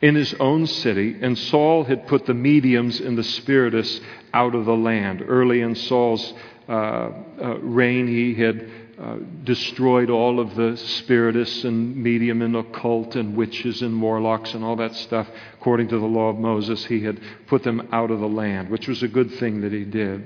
[0.00, 4.00] in his own city, and Saul had put the mediums and the spiritists
[4.32, 5.22] out of the land.
[5.26, 6.32] Early in Saul's
[6.68, 8.70] uh, uh, reign, he had
[9.00, 14.64] uh, destroyed all of the spiritists and medium and occult and witches and warlocks and
[14.64, 15.28] all that stuff.
[15.54, 18.88] According to the law of Moses, he had put them out of the land, which
[18.88, 20.24] was a good thing that he did.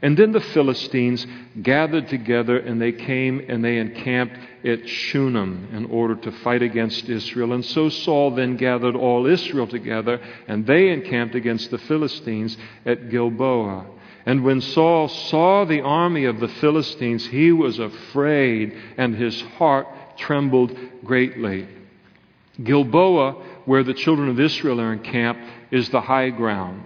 [0.00, 1.26] And then the Philistines
[1.62, 7.08] gathered together and they came and they encamped at Shunem in order to fight against
[7.08, 7.52] Israel.
[7.52, 12.56] And so Saul then gathered all Israel together and they encamped against the Philistines
[12.86, 13.86] at Gilboa.
[14.26, 19.86] And when Saul saw the army of the Philistines, he was afraid and his heart
[20.16, 21.68] trembled greatly.
[22.62, 23.32] Gilboa,
[23.66, 26.84] where the children of Israel are encamped, is the high ground.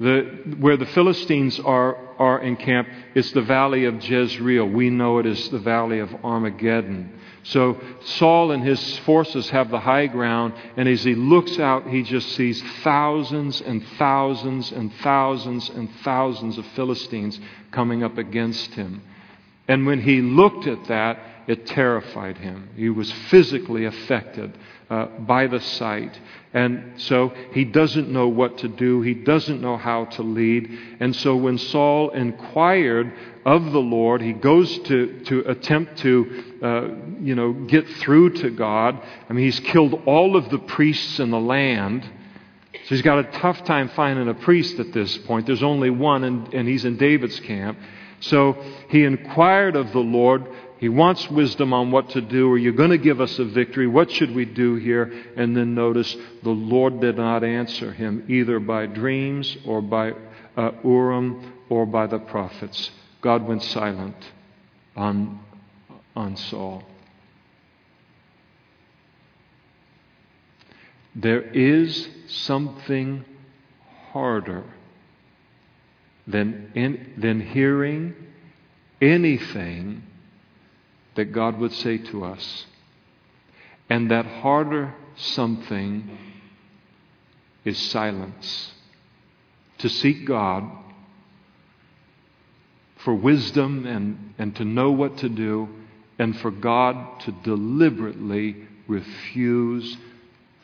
[0.00, 4.66] The, where the Philistines are, are encamped, is the valley of Jezreel.
[4.66, 7.12] We know it as the valley of Armageddon.
[7.42, 12.02] So Saul and his forces have the high ground, and as he looks out, he
[12.02, 17.40] just sees thousands and thousands and thousands and thousands of Philistines
[17.72, 19.02] coming up against him.
[19.66, 21.18] And when he looked at that,
[21.48, 22.68] it terrified him.
[22.76, 24.56] He was physically affected
[24.90, 26.18] uh, by the sight.
[26.54, 29.02] And so he doesn't know what to do.
[29.02, 30.70] He doesn't know how to lead.
[30.98, 33.12] And so when Saul inquired
[33.44, 36.88] of the Lord, he goes to, to attempt to, uh,
[37.20, 39.00] you know, get through to God.
[39.28, 42.04] I mean, he's killed all of the priests in the land.
[42.72, 45.46] So he's got a tough time finding a priest at this point.
[45.46, 47.78] There's only one, and, and he's in David's camp.
[48.20, 48.56] So
[48.88, 52.52] he inquired of the Lord, he wants wisdom on what to do.
[52.52, 53.86] Are you going to give us a victory?
[53.86, 55.12] What should we do here?
[55.36, 60.12] And then notice the Lord did not answer him either by dreams or by
[60.56, 62.90] uh, Urim or by the prophets.
[63.20, 64.16] God went silent
[64.96, 65.40] on,
[66.14, 66.84] on Saul.
[71.16, 73.24] There is something
[74.12, 74.62] harder
[76.28, 78.14] than, in, than hearing
[79.00, 80.04] anything
[81.18, 82.64] that God would say to us.
[83.90, 86.16] And that harder something
[87.64, 88.72] is silence.
[89.78, 90.62] To seek God
[92.98, 95.68] for wisdom and, and to know what to do,
[96.20, 99.96] and for God to deliberately refuse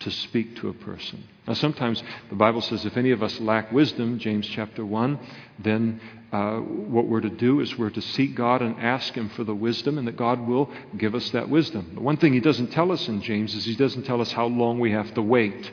[0.00, 1.24] to speak to a person.
[1.48, 2.00] Now, sometimes
[2.30, 5.18] the Bible says if any of us lack wisdom, James chapter 1,
[5.58, 6.00] then
[6.34, 9.54] uh, what we're to do is we're to seek God and ask Him for the
[9.54, 11.92] wisdom, and that God will give us that wisdom.
[11.94, 14.46] The one thing He doesn't tell us in James is He doesn't tell us how
[14.46, 15.70] long we have to wait.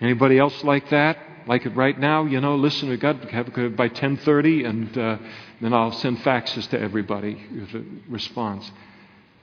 [0.00, 1.16] Anybody else like that?
[1.46, 2.24] Like it right now?
[2.24, 5.18] You know, listen, we got to have it by 10:30, and uh,
[5.60, 8.68] then I'll send faxes to everybody with a response.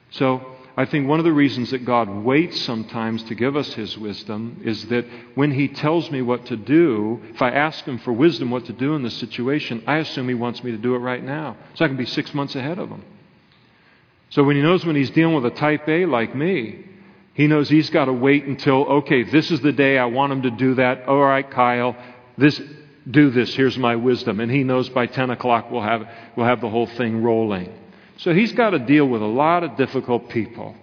[0.10, 3.98] So I think one of the reasons that God waits sometimes to give us His
[3.98, 5.06] wisdom is that
[5.36, 8.74] when He tells me what to do, if I ask Him for wisdom what to
[8.74, 11.58] do in this situation, I assume He wants me to do it right now.
[11.74, 13.04] So I can be six months ahead of Him.
[14.30, 16.86] So when He knows when He's dealing with a type A like me,
[17.34, 20.44] He knows He's got to wait until, okay, this is the day I want Him
[20.44, 21.06] to do that.
[21.06, 21.98] All right, Kyle,
[22.38, 22.62] this,
[23.10, 23.54] do this.
[23.56, 24.40] Here's my wisdom.
[24.40, 26.08] And He knows by 10 o'clock we'll have,
[26.38, 27.78] we'll have the whole thing rolling.
[28.18, 30.76] So he's got to deal with a lot of difficult people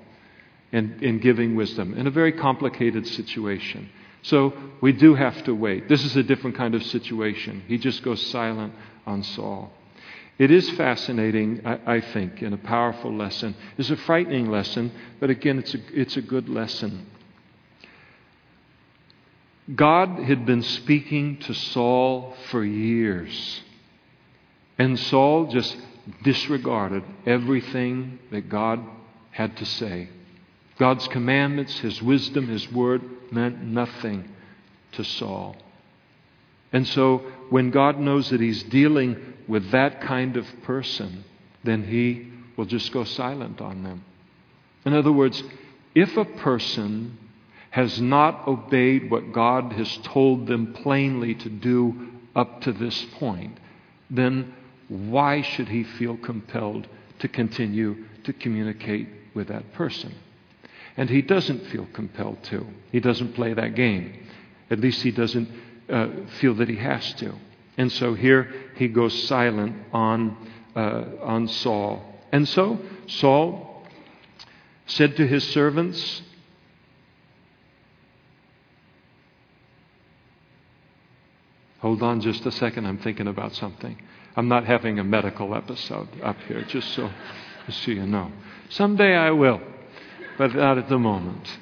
[0.73, 3.89] in, in giving wisdom in a very complicated situation.
[4.23, 5.89] So we do have to wait.
[5.89, 7.63] This is a different kind of situation.
[7.67, 8.75] He just goes silent
[9.07, 9.73] on Saul.
[10.39, 13.57] It is fascinating, I, I think, and a powerful lesson.
[13.77, 17.07] It's a frightening lesson, but again, it's a, it's a good lesson.
[19.75, 23.63] God had been speaking to Saul for years.
[24.79, 25.77] And Saul just
[26.23, 28.81] disregarded everything that God
[29.31, 30.09] had to say.
[30.79, 34.29] God's commandments, His wisdom, His word meant nothing
[34.93, 35.57] to Saul.
[36.73, 37.19] And so,
[37.51, 41.25] when God knows that He's dealing with that kind of person,
[41.65, 44.05] then He will just go silent on them.
[44.85, 45.43] In other words,
[45.95, 47.19] if a person
[47.71, 53.59] has not obeyed what God has told them plainly to do up to this point,
[54.11, 54.55] then
[54.89, 60.15] why should he feel compelled to continue to communicate with that person?
[60.97, 62.67] And he doesn't feel compelled to.
[62.91, 64.27] He doesn't play that game.
[64.71, 65.49] At least he doesn't
[65.89, 66.09] uh,
[66.41, 67.35] feel that he has to.
[67.77, 70.37] And so here he goes silent on,
[70.75, 72.03] uh, on Saul.
[72.33, 73.85] And so Saul
[74.87, 76.23] said to his servants,
[81.79, 83.97] Hold on just a second, I'm thinking about something.
[84.39, 87.11] I'm not having a medical episode up here, just so,
[87.67, 88.31] just so you know.
[88.69, 89.61] Someday I will,
[90.39, 91.59] but not at the moment.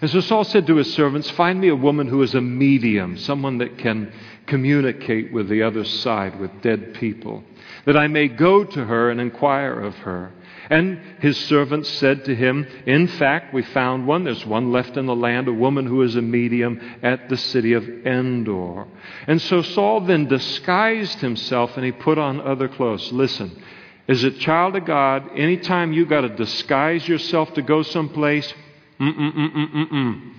[0.00, 3.18] And so Saul said to his servants, Find me a woman who is a medium,
[3.18, 4.12] someone that can
[4.46, 7.42] communicate with the other side, with dead people,
[7.84, 10.30] that I may go to her and inquire of her.
[10.70, 14.24] And his servants said to him, In fact, we found one.
[14.24, 17.72] There's one left in the land, a woman who is a medium at the city
[17.72, 18.86] of Endor.
[19.26, 23.12] And so Saul then disguised himself and he put on other clothes.
[23.12, 23.62] Listen,
[24.08, 28.52] as a child of God, anytime you got to disguise yourself to go someplace,
[29.00, 30.32] mm-mm-mm-mm-mm,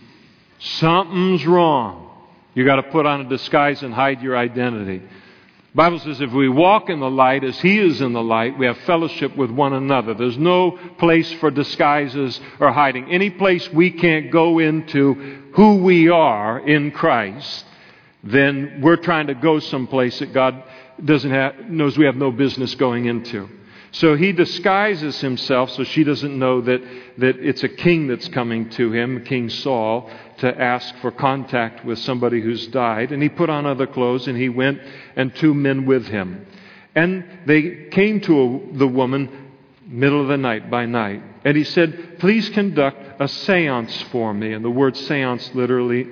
[0.60, 2.10] something's wrong.
[2.54, 5.02] You got to put on a disguise and hide your identity.
[5.76, 8.68] Bible says if we walk in the light as he is in the light, we
[8.68, 10.14] have fellowship with one another.
[10.14, 13.12] There's no place for disguises or hiding.
[13.12, 17.66] Any place we can't go into who we are in Christ,
[18.24, 20.64] then we're trying to go someplace that God
[21.04, 23.50] doesn't have, knows we have no business going into.
[23.94, 26.82] So he disguises himself so she doesn't know that,
[27.18, 30.10] that it's a king that's coming to him, King Saul,
[30.44, 33.14] to ask for contact with somebody who's died.
[33.14, 34.82] And he put on other clothes and he went
[35.16, 36.46] and two men with him.
[36.94, 39.52] And they came to the woman
[39.88, 41.24] middle of the night by night.
[41.46, 44.52] And he said, Please conduct a seance for me.
[44.52, 46.10] And the word seance literally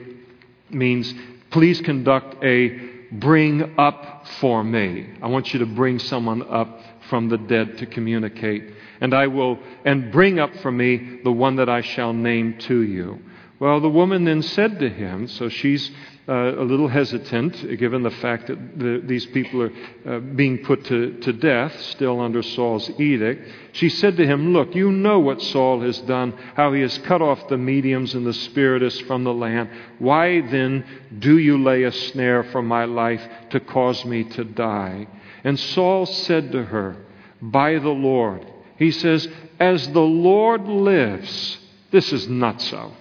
[0.69, 1.13] means,
[1.49, 5.09] Please conduct a bring up for me.
[5.21, 6.79] I want you to bring someone up
[7.09, 8.75] from the dead to communicate.
[9.01, 12.81] And I will, and bring up for me the one that I shall name to
[12.81, 13.19] you.
[13.61, 15.91] Well, the woman then said to him, so she's
[16.27, 19.71] uh, a little hesitant, given the fact that the, these people are
[20.03, 23.47] uh, being put to, to death, still under Saul's edict.
[23.73, 27.21] She said to him, Look, you know what Saul has done, how he has cut
[27.21, 29.69] off the mediums and the spiritists from the land.
[29.99, 30.83] Why then
[31.19, 35.05] do you lay a snare for my life to cause me to die?
[35.43, 36.95] And Saul said to her,
[37.39, 38.43] By the Lord.
[38.79, 39.27] He says,
[39.59, 41.59] As the Lord lives,
[41.91, 42.93] this is not so.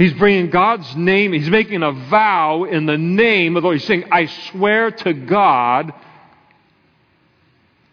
[0.00, 3.78] He's bringing God's name, he's making a vow in the name of the Lord.
[3.80, 5.92] He's saying, I swear to God,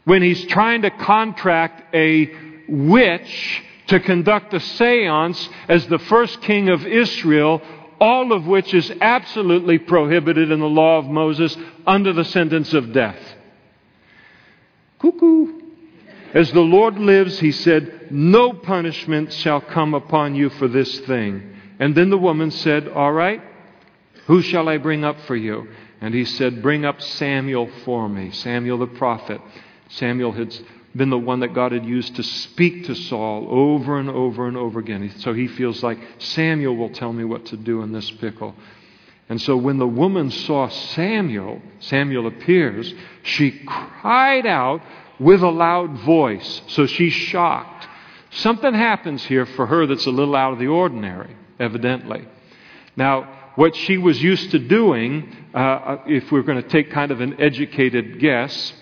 [0.05, 2.31] when he's trying to contract a
[2.69, 7.61] witch to conduct a seance as the first king of Israel,
[7.99, 12.93] all of which is absolutely prohibited in the law of Moses under the sentence of
[12.93, 13.19] death.
[14.99, 15.59] Cuckoo.
[16.33, 21.55] As the Lord lives, he said, no punishment shall come upon you for this thing.
[21.79, 23.41] And then the woman said, All right,
[24.25, 25.67] who shall I bring up for you?
[26.01, 29.41] And he said, Bring up Samuel for me, Samuel the prophet.
[29.89, 30.55] Samuel had
[30.95, 34.57] been the one that God had used to speak to Saul over and over and
[34.57, 35.13] over again.
[35.19, 38.55] So he feels like Samuel will tell me what to do in this pickle.
[39.29, 44.81] And so when the woman saw Samuel, Samuel appears, she cried out
[45.19, 46.61] with a loud voice.
[46.67, 47.87] So she's shocked.
[48.31, 52.27] Something happens here for her that's a little out of the ordinary evidently.
[52.95, 57.11] Now, what she was used to doing, uh, uh if we're going to take kind
[57.11, 58.73] of an educated guess,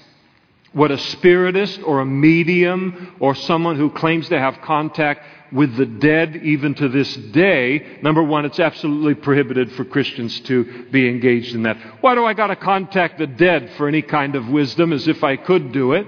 [0.76, 5.86] what a spiritist or a medium or someone who claims to have contact with the
[5.86, 11.56] dead even to this day, number one, it's absolutely prohibited for Christians to be engaged
[11.56, 11.78] in that.
[12.02, 15.24] Why do I got to contact the dead for any kind of wisdom as if
[15.24, 16.06] I could do it?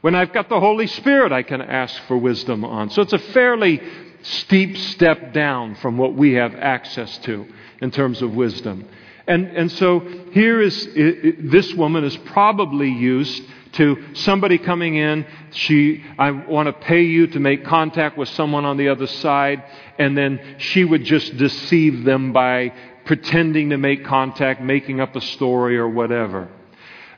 [0.00, 2.88] When I've got the Holy Spirit, I can ask for wisdom on.
[2.88, 3.80] So it's a fairly
[4.22, 7.46] steep step down from what we have access to
[7.80, 8.88] in terms of wisdom.
[9.26, 10.00] And, and so
[10.32, 13.42] here is it, it, this woman is probably used
[13.72, 15.26] to somebody coming in.
[15.52, 19.62] She, I want to pay you to make contact with someone on the other side,
[19.98, 22.72] and then she would just deceive them by
[23.04, 26.48] pretending to make contact, making up a story or whatever.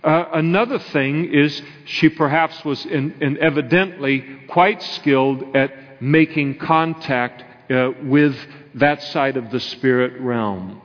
[0.03, 7.45] Uh, another thing is she perhaps was in, in evidently quite skilled at making contact
[7.71, 8.37] uh, with
[8.75, 10.81] that side of the spirit realm.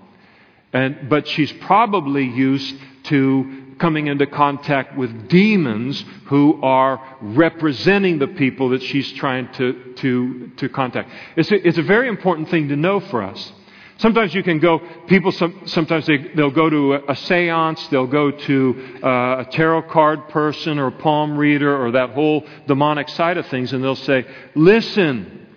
[0.72, 8.28] And, but she's probably used to coming into contact with demons who are representing the
[8.28, 11.10] people that she's trying to, to, to contact.
[11.36, 13.53] It's a, it's a very important thing to know for us.
[14.00, 18.08] Sometimes you can go, people, some, sometimes they, they'll go to a, a seance, they'll
[18.08, 23.10] go to uh, a tarot card person or a palm reader or that whole demonic
[23.10, 24.26] side of things, and they'll say,
[24.56, 25.47] Listen,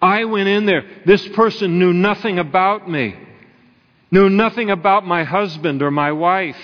[0.00, 0.84] I went in there.
[1.04, 3.16] This person knew nothing about me,
[4.12, 6.58] knew nothing about my husband or my wife.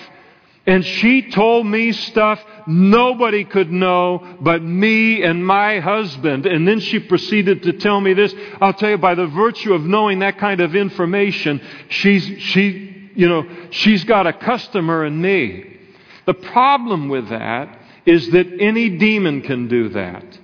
[0.65, 6.45] And she told me stuff nobody could know but me and my husband.
[6.45, 8.33] And then she proceeded to tell me this.
[8.61, 13.27] I'll tell you, by the virtue of knowing that kind of information, she's, she, you
[13.27, 15.77] know, she's got a customer in me.
[16.25, 20.39] The problem with that is that any demon can do that.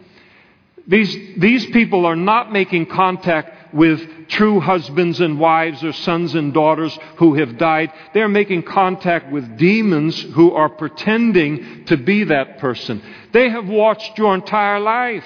[0.87, 6.53] These, these people are not making contact with true husbands and wives or sons and
[6.53, 7.91] daughters who have died.
[8.13, 13.01] They're making contact with demons who are pretending to be that person.
[13.33, 15.25] They have watched your entire life.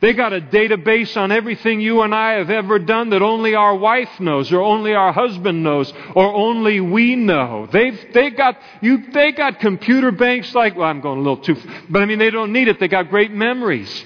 [0.00, 3.74] They got a database on everything you and I have ever done that only our
[3.74, 7.68] wife knows, or only our husband knows, or only we know.
[7.72, 9.10] They've they got you.
[9.10, 10.76] They got computer banks like.
[10.76, 11.56] Well, I'm going a little too,
[11.90, 12.78] but I mean they don't need it.
[12.78, 14.04] They got great memories.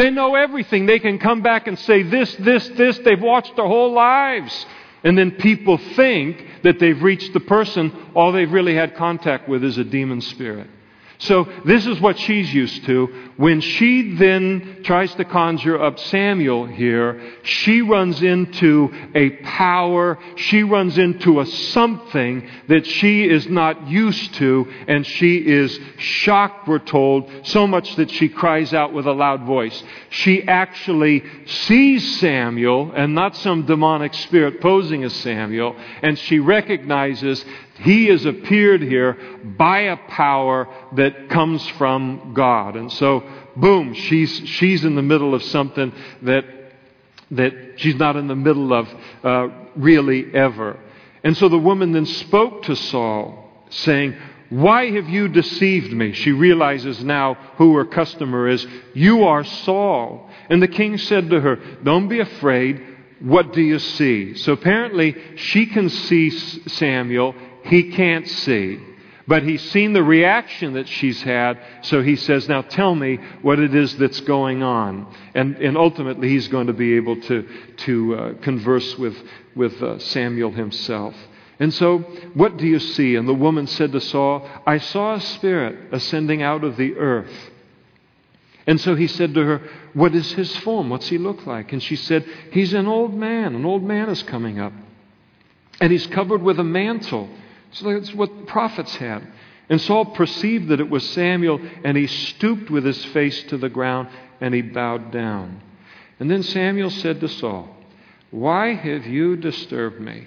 [0.00, 0.86] They know everything.
[0.86, 2.96] They can come back and say this, this, this.
[3.00, 4.64] They've watched their whole lives.
[5.04, 9.62] And then people think that they've reached the person, all they've really had contact with
[9.62, 10.70] is a demon spirit.
[11.18, 13.29] So this is what she's used to.
[13.40, 20.62] When she then tries to conjure up Samuel here, she runs into a power, she
[20.62, 26.80] runs into a something that she is not used to, and she is shocked, we're
[26.80, 29.82] told, so much that she cries out with a loud voice.
[30.10, 37.42] She actually sees Samuel and not some demonic spirit posing as Samuel, and she recognizes
[37.80, 42.76] he has appeared here by a power that comes from God.
[42.76, 43.24] And so,
[43.56, 46.44] boom, she's, she's in the middle of something that,
[47.30, 48.88] that she's not in the middle of
[49.24, 50.78] uh, really ever.
[51.24, 54.14] And so the woman then spoke to Saul, saying,
[54.50, 56.12] Why have you deceived me?
[56.12, 58.66] She realizes now who her customer is.
[58.92, 60.28] You are Saul.
[60.50, 62.88] And the king said to her, Don't be afraid.
[63.20, 64.34] What do you see?
[64.34, 68.80] So apparently, she can see Samuel he can't see.
[69.30, 73.60] But he's seen the reaction that she's had, so he says, Now tell me what
[73.60, 75.06] it is that's going on.
[75.34, 79.16] And, and ultimately, he's going to be able to, to uh, converse with,
[79.54, 81.14] with uh, Samuel himself.
[81.60, 81.98] And so,
[82.34, 83.14] what do you see?
[83.14, 87.50] And the woman said to Saul, I saw a spirit ascending out of the earth.
[88.66, 90.90] And so he said to her, What is his form?
[90.90, 91.72] What's he look like?
[91.72, 93.54] And she said, He's an old man.
[93.54, 94.72] An old man is coming up.
[95.80, 97.28] And he's covered with a mantle.
[97.72, 99.26] So that's what prophets had.
[99.68, 103.68] And Saul perceived that it was Samuel, and he stooped with his face to the
[103.68, 104.08] ground,
[104.40, 105.62] and he bowed down.
[106.18, 107.68] And then Samuel said to Saul,
[108.30, 110.26] Why have you disturbed me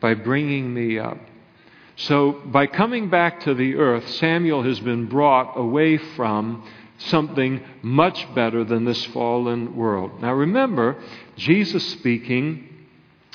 [0.00, 1.18] by bringing me up?
[1.96, 6.66] So, by coming back to the earth, Samuel has been brought away from
[6.98, 10.20] something much better than this fallen world.
[10.20, 10.96] Now, remember,
[11.36, 12.68] Jesus speaking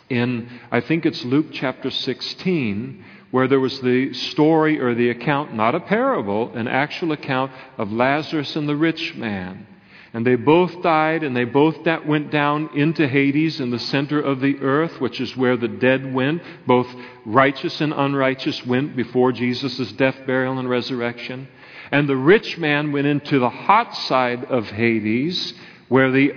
[0.09, 5.53] in, I think it's Luke chapter 16, where there was the story or the account,
[5.53, 9.67] not a parable, an actual account of Lazarus and the rich man.
[10.11, 14.19] And they both died, and they both that went down into Hades in the center
[14.19, 16.41] of the earth, which is where the dead went.
[16.65, 16.87] Both
[17.25, 21.47] righteous and unrighteous went before Jesus' death, burial, and resurrection.
[21.91, 25.53] And the rich man went into the hot side of Hades,
[25.89, 26.33] where the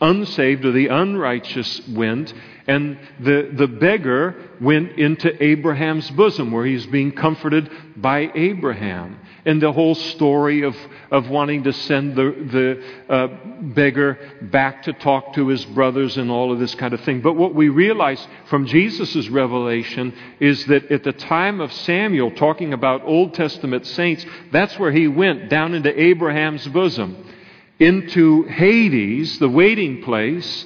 [0.00, 2.34] unsaved or the unrighteous went.
[2.66, 9.20] And the, the beggar went into Abraham's bosom, where he's being comforted by Abraham.
[9.44, 10.74] And the whole story of,
[11.10, 13.28] of wanting to send the, the uh,
[13.60, 17.20] beggar back to talk to his brothers and all of this kind of thing.
[17.20, 22.72] But what we realize from Jesus' revelation is that at the time of Samuel, talking
[22.72, 27.30] about Old Testament saints, that's where he went, down into Abraham's bosom,
[27.78, 30.64] into Hades, the waiting place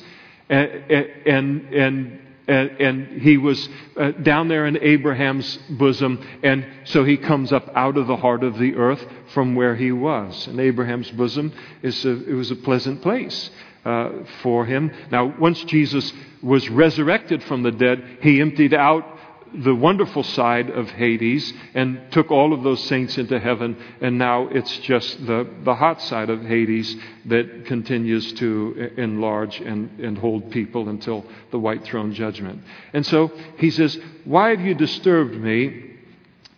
[0.48, 7.16] and, and, and, and he was uh, down there in Abraham's bosom, and so he
[7.16, 10.46] comes up out of the heart of the earth from where he was.
[10.46, 13.50] And Abraham's bosom is a, it was a pleasant place.
[13.84, 14.92] Uh, for him.
[15.10, 19.17] Now, once Jesus was resurrected from the dead, he emptied out
[19.54, 24.48] the wonderful side of Hades and took all of those saints into heaven, and now
[24.48, 26.96] it's just the, the hot side of Hades
[27.26, 32.62] that continues to enlarge and, and hold people until the white throne judgment.
[32.92, 35.96] And so he says, Why have you disturbed me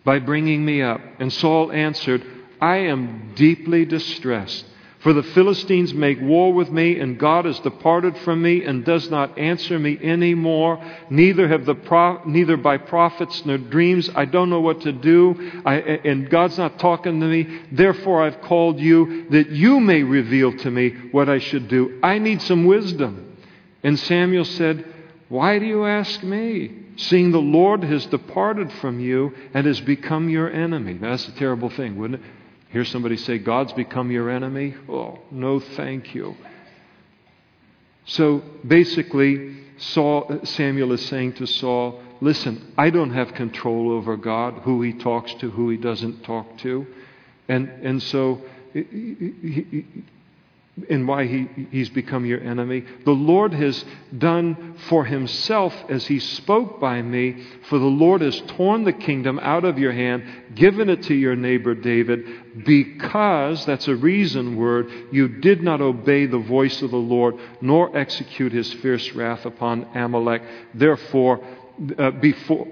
[0.03, 1.01] by bringing me up?
[1.19, 2.23] And Saul answered,
[2.59, 4.65] I am deeply distressed
[5.01, 9.09] for the Philistines make war with me, and God has departed from me and does
[9.09, 10.79] not answer me any more.
[11.09, 14.11] Neither have the pro- neither by prophets nor dreams.
[14.15, 17.61] I don't know what to do, I, and God's not talking to me.
[17.71, 21.99] Therefore, I've called you that you may reveal to me what I should do.
[22.03, 23.37] I need some wisdom.
[23.83, 24.85] And Samuel said,
[25.29, 26.77] Why do you ask me?
[26.97, 30.93] Seeing the Lord has departed from you and has become your enemy.
[30.93, 32.27] Now, that's a terrible thing, wouldn't it?
[32.71, 34.75] Hear somebody say, God's become your enemy?
[34.87, 36.35] Oh, no, thank you.
[38.05, 44.61] So basically, Saul, Samuel is saying to Saul, Listen, I don't have control over God,
[44.63, 46.85] who he talks to, who he doesn't talk to.
[47.49, 48.41] And, and so
[48.73, 49.85] he,
[50.89, 52.83] and why he, he's become your enemy.
[53.03, 53.83] The Lord has
[54.17, 59.39] done for himself as he spoke by me, for the Lord has torn the kingdom
[59.39, 60.23] out of your hand,
[60.55, 66.25] given it to your neighbor David, because, that's a reason word, you did not obey
[66.25, 70.41] the voice of the Lord, nor execute his fierce wrath upon Amalek.
[70.73, 71.43] Therefore,
[71.97, 72.67] uh, before,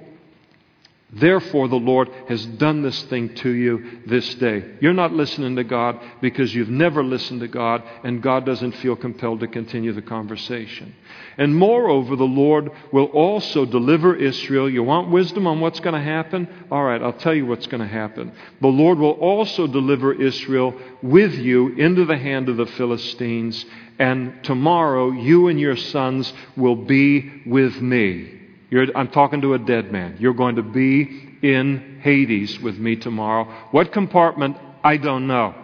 [1.12, 4.76] Therefore, the Lord has done this thing to you this day.
[4.80, 8.96] You're not listening to God because you've never listened to God, and God doesn't feel
[8.96, 10.96] compelled to continue the conversation.
[11.36, 14.70] And moreover, the Lord will also deliver Israel.
[14.70, 16.48] You want wisdom on what's going to happen?
[16.70, 18.32] All right, I'll tell you what's going to happen.
[18.62, 23.66] The Lord will also deliver Israel with you into the hand of the Philistines,
[23.98, 28.39] and tomorrow you and your sons will be with me.
[28.70, 30.18] You're, I'm talking to a dead man.
[30.20, 33.46] You're going to be in Hades with me tomorrow.
[33.72, 34.58] What compartment?
[34.84, 35.56] I don't know.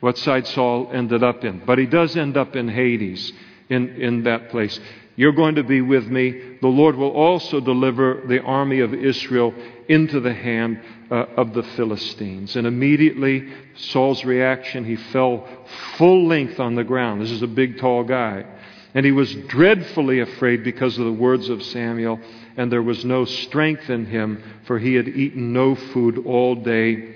[0.00, 1.62] What side Saul ended up in.
[1.64, 3.32] But he does end up in Hades,
[3.68, 4.78] in, in that place.
[5.16, 6.56] You're going to be with me.
[6.62, 9.52] The Lord will also deliver the army of Israel
[9.88, 12.56] into the hand uh, of the Philistines.
[12.56, 15.46] And immediately, Saul's reaction, he fell
[15.98, 17.20] full length on the ground.
[17.20, 18.46] This is a big, tall guy.
[18.94, 22.18] And he was dreadfully afraid because of the words of Samuel,
[22.56, 27.14] and there was no strength in him, for he had eaten no food all day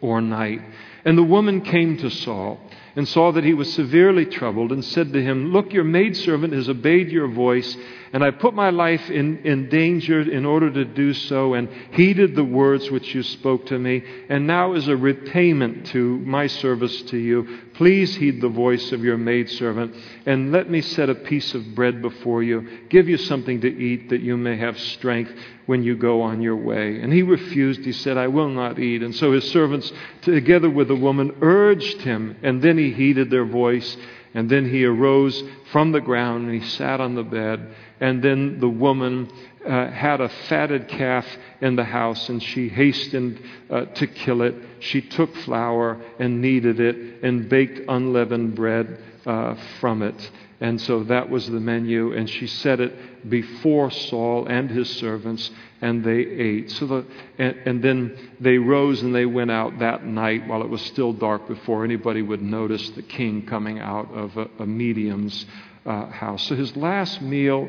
[0.00, 0.60] or night.
[1.04, 2.60] And the woman came to Saul
[2.94, 6.68] and saw that he was severely troubled and said to him, Look, your maidservant has
[6.68, 7.76] obeyed your voice,
[8.12, 12.34] and I put my life in, in danger in order to do so, and heeded
[12.34, 14.02] the words which you spoke to me.
[14.28, 19.04] And now, as a repayment to my service to you, please heed the voice of
[19.04, 19.94] your maidservant,
[20.26, 24.10] and let me set a piece of bread before you, give you something to eat,
[24.10, 25.32] that you may have strength
[25.66, 26.98] when you go on your way.
[27.00, 27.80] And he refused.
[27.80, 29.02] He said, I will not eat.
[29.02, 29.92] And so his servants,
[30.22, 33.96] together with the woman, urged him, and then he heeded their voice.
[34.34, 35.42] And then he arose
[35.72, 37.74] from the ground and he sat on the bed.
[38.00, 39.30] And then the woman
[39.66, 41.26] uh, had a fatted calf
[41.60, 43.40] in the house and she hastened
[43.70, 44.54] uh, to kill it.
[44.80, 50.30] She took flour and kneaded it and baked unleavened bread uh, from it.
[50.60, 52.12] And so that was the menu.
[52.14, 56.70] And she set it before Saul and his servants, and they ate.
[56.72, 57.06] So the,
[57.38, 61.12] and, and, then they rose and they went out that night while it was still
[61.12, 65.46] dark before anybody would notice the king coming out of a, a medium's
[65.86, 66.48] uh, house.
[66.48, 67.68] So his last meal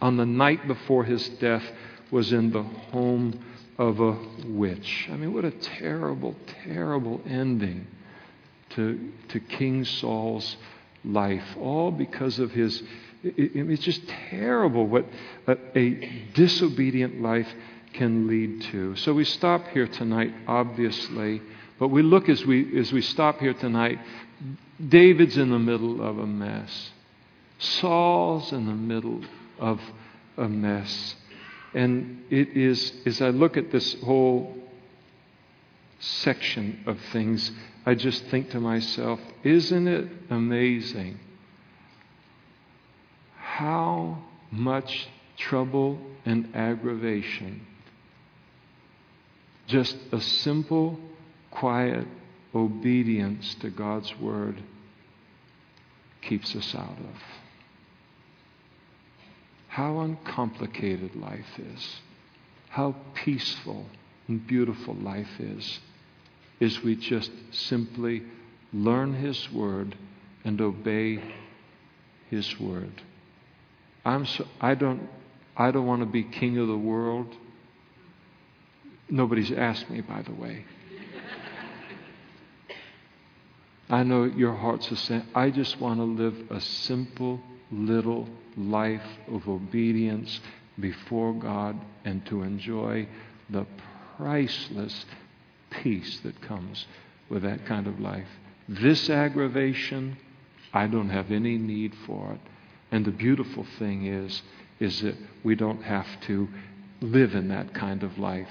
[0.00, 1.64] on the night before his death
[2.10, 3.44] was in the home
[3.78, 4.16] of a
[4.46, 5.08] witch.
[5.10, 6.34] I mean, what a terrible,
[6.64, 7.86] terrible ending
[8.70, 10.56] to, to King Saul's
[11.04, 12.82] life, all because of his.
[13.22, 15.06] It, it's just terrible what
[15.46, 17.48] a, a disobedient life
[17.92, 18.96] can lead to.
[18.96, 21.42] So we stop here tonight, obviously,
[21.78, 23.98] but we look as we, as we stop here tonight.
[24.88, 26.90] David's in the middle of a mess.
[27.58, 29.22] Saul's in the middle
[29.58, 29.80] of
[30.36, 31.14] a mess.
[31.74, 34.54] And it is, as I look at this whole
[35.98, 37.50] section of things,
[37.84, 41.18] I just think to myself, isn't it amazing
[43.36, 44.18] how
[44.50, 47.66] much trouble and aggravation
[49.66, 50.98] just a simple,
[51.50, 52.06] quiet
[52.54, 54.62] obedience to God's word
[56.22, 57.22] keeps us out of?
[59.76, 61.96] How uncomplicated life is,
[62.70, 63.84] how peaceful
[64.26, 65.80] and beautiful life is
[66.58, 68.22] is we just simply
[68.72, 69.94] learn His Word
[70.46, 71.20] and obey
[72.30, 73.02] His Word.
[74.02, 75.10] I'm so, I don't,
[75.54, 77.36] I don't want to be king of the world.
[79.10, 80.64] Nobody's asked me, by the way.
[83.90, 89.06] I know your hearts are saying, I just want to live a simple little life
[89.30, 90.40] of obedience
[90.78, 93.08] before God and to enjoy
[93.50, 93.66] the
[94.16, 95.04] priceless
[95.70, 96.86] peace that comes
[97.28, 98.28] with that kind of life.
[98.68, 100.16] This aggravation,
[100.72, 102.40] I don't have any need for it.
[102.90, 104.42] And the beautiful thing is,
[104.78, 106.48] is that we don't have to
[107.00, 108.48] live in that kind of life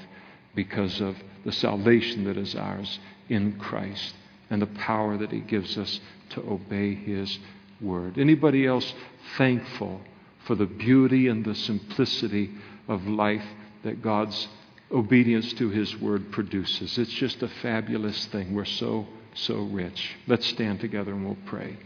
[0.53, 2.99] because of the salvation that is ours
[3.30, 4.16] in Christ
[4.49, 5.99] and the power that He gives us
[6.32, 7.38] to obey His
[7.82, 8.18] word.
[8.18, 8.94] Anybody else
[9.38, 10.02] thankful
[10.46, 12.52] for the beauty and the simplicity
[12.88, 13.46] of life
[13.84, 14.48] that God's
[14.92, 16.98] obedience to His Word produces.
[16.98, 18.54] It's just a fabulous thing.
[18.54, 20.16] We're so, so rich.
[20.28, 21.78] Let's stand together and we'll pray.